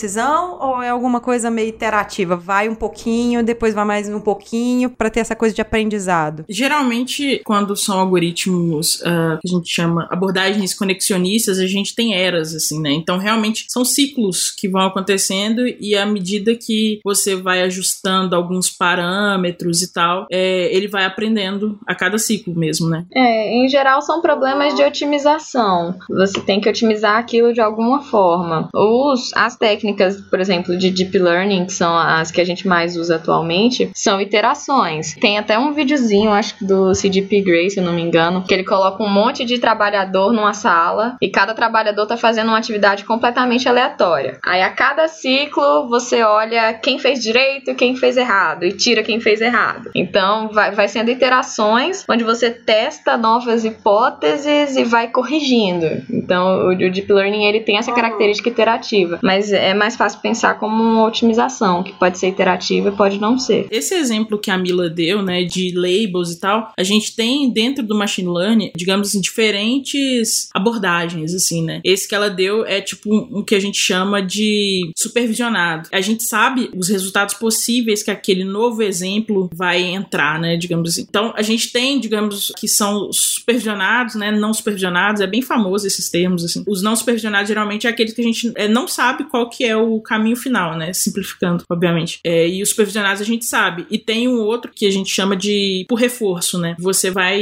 [0.60, 2.36] ou é alguma coisa meio iterativa?
[2.36, 6.46] Vai um pouquinho, depois vai mais um pouquinho pra ter essa coisa de aprendizado?
[6.50, 12.54] Geralmente, quando são algoritmos uh, que a gente chama abordagens conexionistas, a gente tem eras,
[12.56, 12.92] assim, né?
[12.92, 18.70] Então, realmente, são ciclos que vão acontecendo e à medida que você vai ajustando alguns
[18.70, 23.06] parâmetros e tal, é, ele vai aprendendo a cada ciclo mesmo, né?
[23.14, 25.96] É, em geral são problemas de otimização.
[26.10, 28.70] Você tem que otimizar aquilo de alguma forma.
[28.74, 29.89] Os, as técnicas,
[30.30, 34.22] por exemplo, de deep learning, que são as que a gente mais usa atualmente, são
[34.22, 35.16] iterações.
[35.16, 38.54] Tem até um videozinho, acho que do CDP Grey, se eu não me engano, que
[38.54, 43.04] ele coloca um monte de trabalhador numa sala e cada trabalhador tá fazendo uma atividade
[43.06, 44.40] completamente aleatória.
[44.46, 49.20] Aí a cada ciclo você olha quem fez direito, quem fez errado e tira quem
[49.20, 49.90] fez errado.
[49.96, 56.04] Então vai, vai sendo iterações onde você testa novas hipóteses e vai corrigindo.
[56.10, 60.60] Então o, o Deep Learning ele tem essa característica iterativa, mas é mais fácil pensar
[60.60, 63.68] como uma otimização, que pode ser iterativa e pode não ser.
[63.72, 67.84] Esse exemplo que a Mila deu, né, de labels e tal, a gente tem dentro
[67.84, 71.80] do machine learning, digamos assim, diferentes abordagens, assim, né?
[71.84, 75.88] Esse que ela deu é tipo um, um que a gente chama de supervisionado.
[75.92, 81.06] A gente sabe os resultados possíveis que aquele novo exemplo vai entrar, né, digamos assim.
[81.08, 86.10] Então, a gente tem, digamos, que são supervisionados, né, não supervisionados, é bem famoso esses
[86.10, 86.64] termos, assim.
[86.68, 89.69] Os não supervisionados geralmente é aqueles que a gente é, não sabe qual que é
[89.76, 92.20] o caminho final, né, simplificando, obviamente.
[92.26, 93.86] É, e os supervisionados a gente sabe.
[93.90, 96.76] E tem um outro que a gente chama de por reforço, né.
[96.80, 97.42] Você vai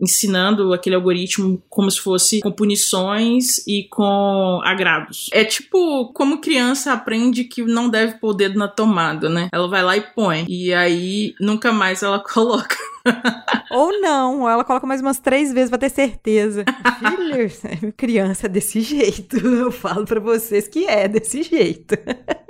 [0.00, 5.28] ensinando aquele algoritmo como se fosse com punições e com agrados.
[5.32, 9.48] É tipo como criança aprende que não deve pôr o dedo na tomada, né?
[9.52, 10.44] Ela vai lá e põe.
[10.48, 12.76] E aí nunca mais ela coloca.
[13.70, 16.64] Ou não, ela coloca mais umas três vezes pra ter certeza.
[16.98, 19.36] Filho, criança é desse jeito.
[19.36, 21.96] Eu falo pra vocês que é desse jeito.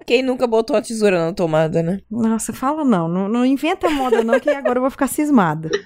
[0.07, 2.01] Quem nunca botou a tesoura na tomada, né?
[2.11, 5.71] Nossa, fala não, não, não inventa moda não, que agora eu vou ficar cismada.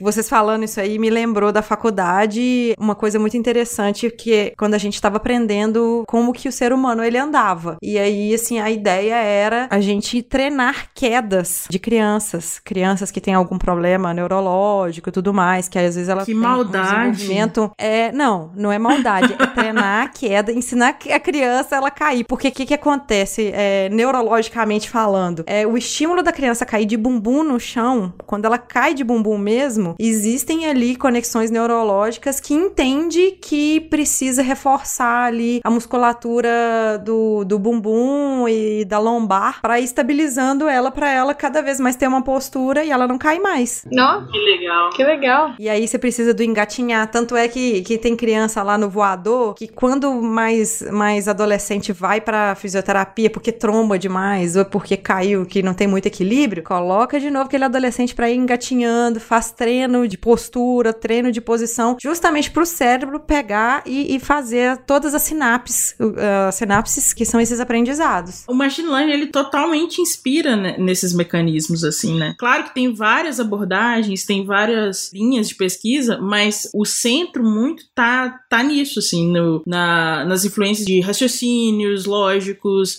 [0.00, 4.74] Vocês falando isso aí me lembrou da faculdade uma coisa muito interessante que é quando
[4.74, 7.76] a gente estava aprendendo como que o ser humano ele andava.
[7.82, 13.34] E aí, assim, a ideia era a gente treinar quedas de crianças, crianças que têm
[13.34, 17.30] algum problema neurológico e tudo mais, que às vezes elas Que maldade.
[17.30, 22.24] um é, não, não é maldade, é treinar a queda, ensinar a criança ela cair,
[22.24, 25.44] porque o que que acontece é, neurologicamente falando?
[25.46, 29.38] É o estímulo da criança cair de bumbum no chão, quando ela cai de bumbum
[29.38, 37.58] mesmo, existem ali conexões neurológicas que entende que precisa reforçar ali a musculatura do, do
[37.58, 42.22] bumbum e da lombar para ir estabilizando ela para ela cada vez mais ter uma
[42.22, 43.84] postura e ela não cai mais.
[43.90, 44.90] Não, Que legal.
[44.90, 45.54] que legal.
[45.58, 47.10] E aí você precisa do engatinhar.
[47.10, 52.20] Tanto é que, que tem criança lá no voador que quando mais, mais adolescente vai
[52.56, 57.30] fisioterapia porque tromba demais ou é porque caiu, que não tem muito equilíbrio, coloca de
[57.30, 62.66] novo aquele adolescente pra ir engatinhando, faz treino de postura, treino de posição, justamente pro
[62.66, 68.44] cérebro pegar e, e fazer todas as sinapses, uh, sinapses que são esses aprendizados.
[68.48, 72.34] O machine learning ele totalmente inspira né, nesses mecanismos assim, né?
[72.38, 78.40] Claro que tem várias abordagens, tem várias linhas de pesquisa, mas o centro muito tá
[78.48, 82.04] tá nisso assim, no, na, nas influências de raciocínios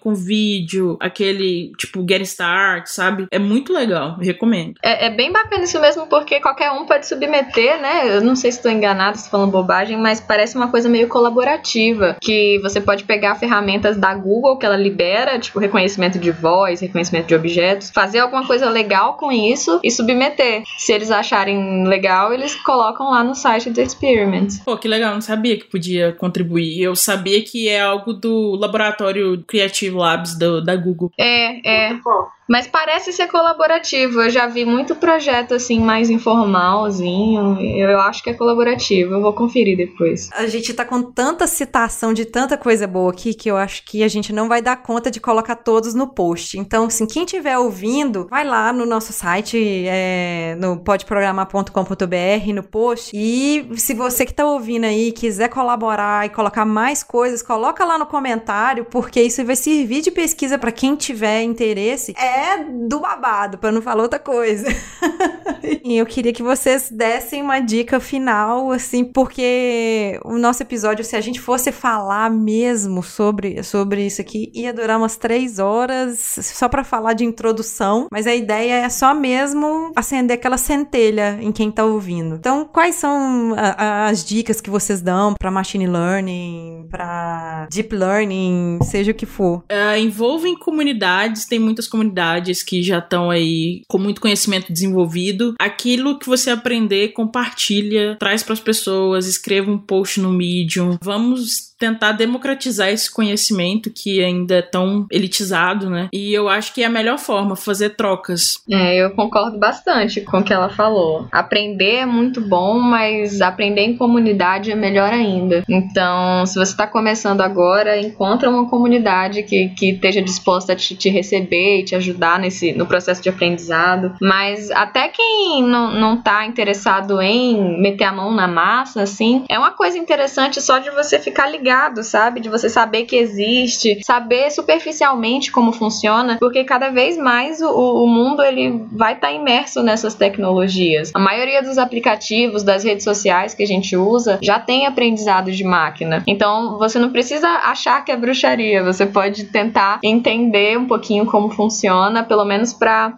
[0.00, 3.26] com vídeo, aquele, tipo, Get Start, sabe?
[3.30, 4.74] É muito legal, recomendo.
[4.82, 8.16] É, é bem bacana isso mesmo, porque qualquer um pode submeter, né?
[8.16, 12.16] Eu não sei se estou enganado, se falando bobagem, mas parece uma coisa meio colaborativa.
[12.20, 17.26] Que você pode pegar ferramentas da Google que ela libera, tipo reconhecimento de voz, reconhecimento
[17.26, 20.62] de objetos, fazer alguma coisa legal com isso e submeter.
[20.78, 24.48] Se eles acharem legal, eles colocam lá no site do Experiment.
[24.64, 26.82] Pô, que legal, não sabia que podia contribuir.
[26.82, 31.10] Eu sabia que é algo do laboratório Creative Labs do, da Google.
[31.18, 32.00] É, é.
[32.48, 34.20] Mas parece ser colaborativo.
[34.22, 37.58] Eu já vi muito projeto assim mais informalzinho.
[37.60, 39.14] Eu acho que é colaborativo.
[39.14, 40.30] Eu vou conferir depois.
[40.32, 44.02] A gente tá com tanta citação de tanta coisa boa aqui que eu acho que
[44.02, 46.58] a gente não vai dar conta de colocar todos no post.
[46.58, 53.10] Então, assim, quem estiver ouvindo, vai lá no nosso site, é, no podprogramar.com.br, no post.
[53.14, 57.98] E se você que tá ouvindo aí quiser colaborar e colocar mais coisas, coloca lá
[57.98, 62.14] no comentário, porque isso vai servir de pesquisa para quem tiver interesse.
[62.18, 64.66] É é do babado, para não falar outra coisa.
[65.84, 71.14] e eu queria que vocês dessem uma dica final, assim, porque o nosso episódio, se
[71.14, 76.68] a gente fosse falar mesmo sobre, sobre isso aqui, ia durar umas três horas só
[76.68, 81.70] para falar de introdução, mas a ideia é só mesmo acender aquela centelha em quem
[81.70, 82.34] tá ouvindo.
[82.34, 88.78] Então, quais são a, as dicas que vocês dão para machine learning, para deep learning,
[88.82, 89.58] seja o que for?
[89.70, 95.54] Uh, envolvem comunidades, tem muitas comunidades comunidades que já estão aí com muito conhecimento desenvolvido.
[95.58, 100.96] Aquilo que você aprender, compartilha, traz para as pessoas, escreva um post no Medium.
[101.02, 106.08] Vamos tentar democratizar esse conhecimento que ainda é tão elitizado, né?
[106.10, 108.62] E eu acho que é a melhor forma, fazer trocas.
[108.70, 111.28] É, eu concordo bastante com o que ela falou.
[111.30, 115.62] Aprender é muito bom, mas aprender em comunidade é melhor ainda.
[115.68, 120.96] Então, se você está começando agora, encontra uma comunidade que, que esteja disposta a te,
[120.96, 124.14] te receber e te ajudar nesse, no processo de aprendizado.
[124.22, 129.58] Mas até quem não, não tá interessado em meter a mão na massa, assim, é
[129.58, 132.40] uma coisa interessante só de você ficar ligado sabe?
[132.40, 138.06] De você saber que existe, saber superficialmente como funciona, porque cada vez mais o, o
[138.06, 141.10] mundo ele vai estar tá imerso nessas tecnologias.
[141.14, 145.64] A maioria dos aplicativos, das redes sociais que a gente usa, já tem aprendizado de
[145.64, 146.22] máquina.
[146.26, 151.50] Então você não precisa achar que é bruxaria, você pode tentar entender um pouquinho como
[151.50, 153.14] funciona, pelo menos para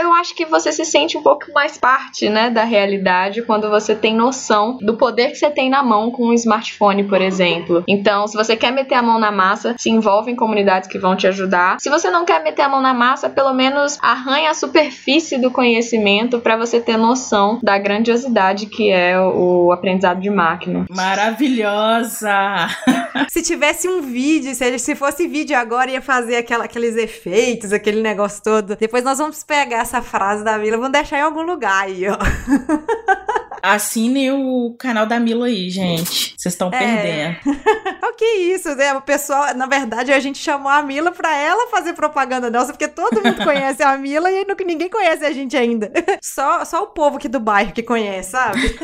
[0.00, 3.94] eu acho que você se sente um pouco mais parte, né, da realidade quando você
[3.94, 7.82] tem noção do poder que você tem na mão com um smartphone, por exemplo.
[7.96, 11.16] Então, se você quer meter a mão na massa, se envolve em comunidades que vão
[11.16, 11.78] te ajudar.
[11.80, 15.50] Se você não quer meter a mão na massa, pelo menos arranha a superfície do
[15.50, 20.84] conhecimento para você ter noção da grandiosidade que é o aprendizado de máquina.
[20.90, 22.68] Maravilhosa!
[23.30, 28.02] se tivesse um vídeo, se, se fosse vídeo agora, ia fazer aquela, aqueles efeitos, aquele
[28.02, 28.76] negócio todo.
[28.76, 32.16] Depois nós vamos pegar essa frase da Mila, vamos deixar em algum lugar aí, ó.
[33.66, 36.34] Assine o canal da Mila aí, gente.
[36.38, 36.78] Vocês estão é.
[36.78, 37.58] perdendo.
[38.06, 38.94] o que isso, né?
[38.94, 42.86] O pessoal, na verdade, a gente chamou a Mila pra ela fazer propaganda nossa, porque
[42.86, 45.90] todo mundo conhece a Mila e ninguém conhece a gente ainda.
[46.22, 48.78] Só, só o povo aqui do bairro que conhece, sabe?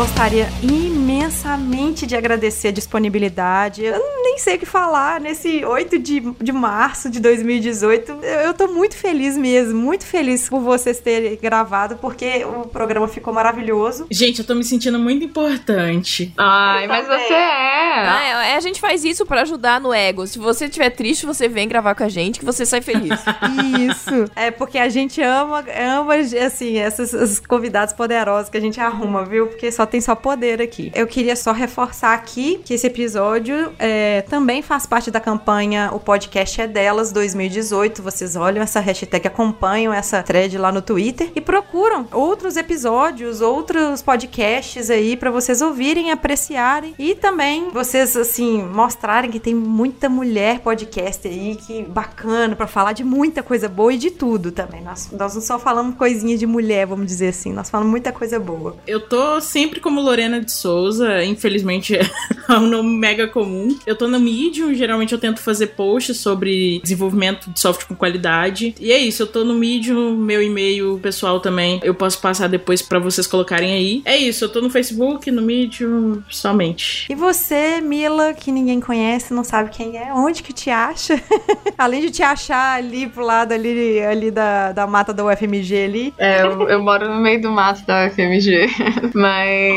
[0.00, 3.84] Gostaria imensamente de agradecer a disponibilidade.
[3.84, 8.10] Eu nem sei o que falar nesse 8 de, de março de 2018.
[8.10, 13.06] Eu, eu tô muito feliz mesmo, muito feliz por vocês terem gravado, porque o programa
[13.08, 14.06] ficou maravilhoso.
[14.10, 16.32] Gente, eu tô me sentindo muito importante.
[16.38, 18.52] Ai, mas você é.
[18.52, 18.56] é.
[18.56, 20.26] A gente faz isso para ajudar no ego.
[20.26, 23.20] Se você estiver triste, você vem gravar com a gente que você sai feliz.
[23.90, 24.30] isso.
[24.34, 25.62] É porque a gente ama,
[25.98, 29.48] ama assim, esses convidados poderosos que a gente arruma, viu?
[29.48, 30.90] Porque só tem só poder aqui.
[30.94, 36.00] Eu queria só reforçar aqui que esse episódio é, também faz parte da campanha O
[36.00, 38.02] Podcast é Delas 2018.
[38.02, 44.00] Vocês olham essa hashtag, acompanham essa thread lá no Twitter e procuram outros episódios, outros
[44.00, 50.60] podcasts aí para vocês ouvirem, apreciarem e também vocês, assim, mostrarem que tem muita mulher
[50.60, 54.80] podcast aí, que bacana para falar de muita coisa boa e de tudo também.
[54.82, 58.38] Nós, nós não só falamos coisinha de mulher, vamos dizer assim, nós falamos muita coisa
[58.38, 58.76] boa.
[58.86, 61.96] Eu tô sempre sempre como Lorena de Souza, infelizmente
[62.48, 63.76] é um nome mega comum.
[63.86, 68.74] Eu tô no Medium, geralmente eu tento fazer posts sobre desenvolvimento de software com qualidade.
[68.78, 72.82] E é isso, eu tô no Medium, meu e-mail pessoal também, eu posso passar depois
[72.82, 74.02] para vocês colocarem aí.
[74.04, 77.06] É isso, eu tô no Facebook, no Medium, somente.
[77.10, 81.20] E você, Mila, que ninguém conhece, não sabe quem é, onde que te acha?
[81.78, 86.14] Além de te achar ali pro lado ali, ali da, da mata da UFMG ali.
[86.18, 88.68] É, eu, eu moro no meio do mato da UFMG.
[89.14, 89.69] Mas,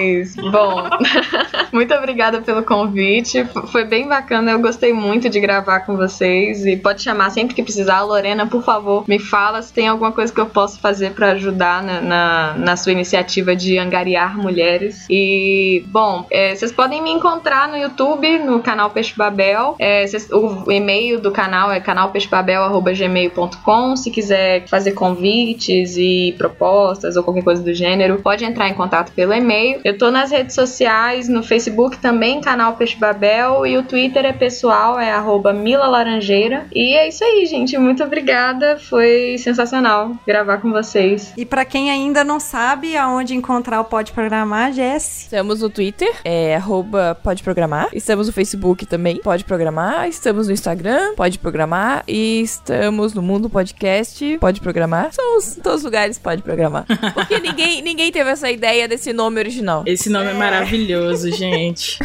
[0.51, 0.83] bom,
[1.71, 3.45] muito obrigada pelo convite.
[3.71, 6.65] Foi bem bacana, eu gostei muito de gravar com vocês.
[6.65, 8.01] E pode chamar sempre que precisar.
[8.03, 11.81] Lorena, por favor, me fala se tem alguma coisa que eu posso fazer pra ajudar
[11.83, 15.05] na, na, na sua iniciativa de angariar mulheres.
[15.09, 19.75] E, bom, é, vocês podem me encontrar no YouTube, no canal Peixe Babel.
[19.79, 23.95] É, cês- o e-mail do canal é canalpeixebabel.gmail.com.
[23.95, 29.11] Se quiser fazer convites e propostas ou qualquer coisa do gênero, pode entrar em contato
[29.13, 29.79] pelo e-mail.
[29.84, 34.31] Eu tô nas redes sociais, no Facebook também, canal Peixe Babel, e o Twitter é
[34.31, 36.65] pessoal, é arroba Mila Laranjeira.
[36.73, 37.77] E é isso aí, gente.
[37.77, 38.77] Muito obrigada.
[38.77, 41.34] Foi sensacional gravar com vocês.
[41.36, 45.23] E pra quem ainda não sabe aonde encontrar o Pode Programar, Jess.
[45.23, 47.89] Estamos no Twitter, é arroba pode programar.
[47.93, 50.07] Estamos no Facebook também, pode programar.
[50.07, 52.03] Estamos no Instagram, pode programar.
[52.07, 55.11] E estamos no Mundo Podcast, pode programar.
[55.11, 56.86] São os, todos os lugares pode programar.
[57.13, 59.62] Porque ninguém, ninguém teve essa ideia desse nome original.
[59.86, 61.97] Esse nome é maravilhoso, gente.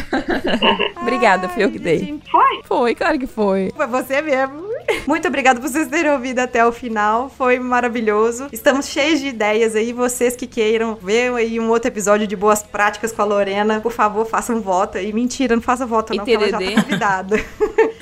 [1.01, 2.19] Obrigada, fui eu que dei.
[2.31, 2.61] Foi?
[2.63, 3.71] Foi, claro que foi.
[3.75, 4.69] Foi você mesmo.
[5.07, 7.29] Muito obrigada por vocês terem ouvido até o final.
[7.29, 8.47] Foi maravilhoso.
[8.51, 9.93] Estamos cheios de ideias aí.
[9.93, 13.91] Vocês que queiram ver aí um outro episódio de boas práticas com a Lorena, por
[13.91, 15.13] favor, façam voto aí.
[15.13, 17.39] Mentira, não faça voto, E não, porque ela já tá convidada.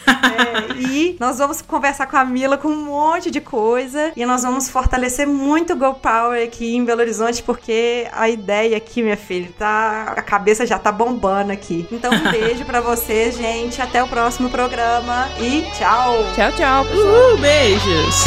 [0.08, 4.12] É, e nós vamos conversar com a Mila com um monte de coisa.
[4.16, 8.78] E nós vamos fortalecer muito o Go Power aqui em Belo Horizonte, porque a ideia
[8.78, 10.14] aqui, minha filha, tá.
[10.16, 11.88] A cabeça já tá bombando aqui.
[11.92, 13.82] Então, um beijo pra vocês, gente.
[13.82, 16.18] Até o próximo programa e tchau!
[16.36, 17.08] Tchau, tchau, pessoal.
[17.08, 18.24] Uhul, beijos!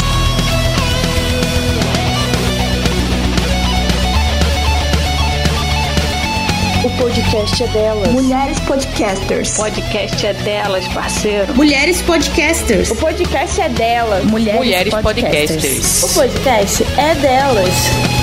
[6.83, 8.11] O podcast é delas.
[8.11, 9.57] Mulheres Podcasters.
[9.57, 11.55] podcast é delas, parceiro.
[11.55, 12.89] Mulheres Podcasters.
[12.91, 14.25] O podcast é delas.
[14.25, 16.03] Mulheres, Mulheres Podcasters.
[16.03, 18.20] O podcast é delas.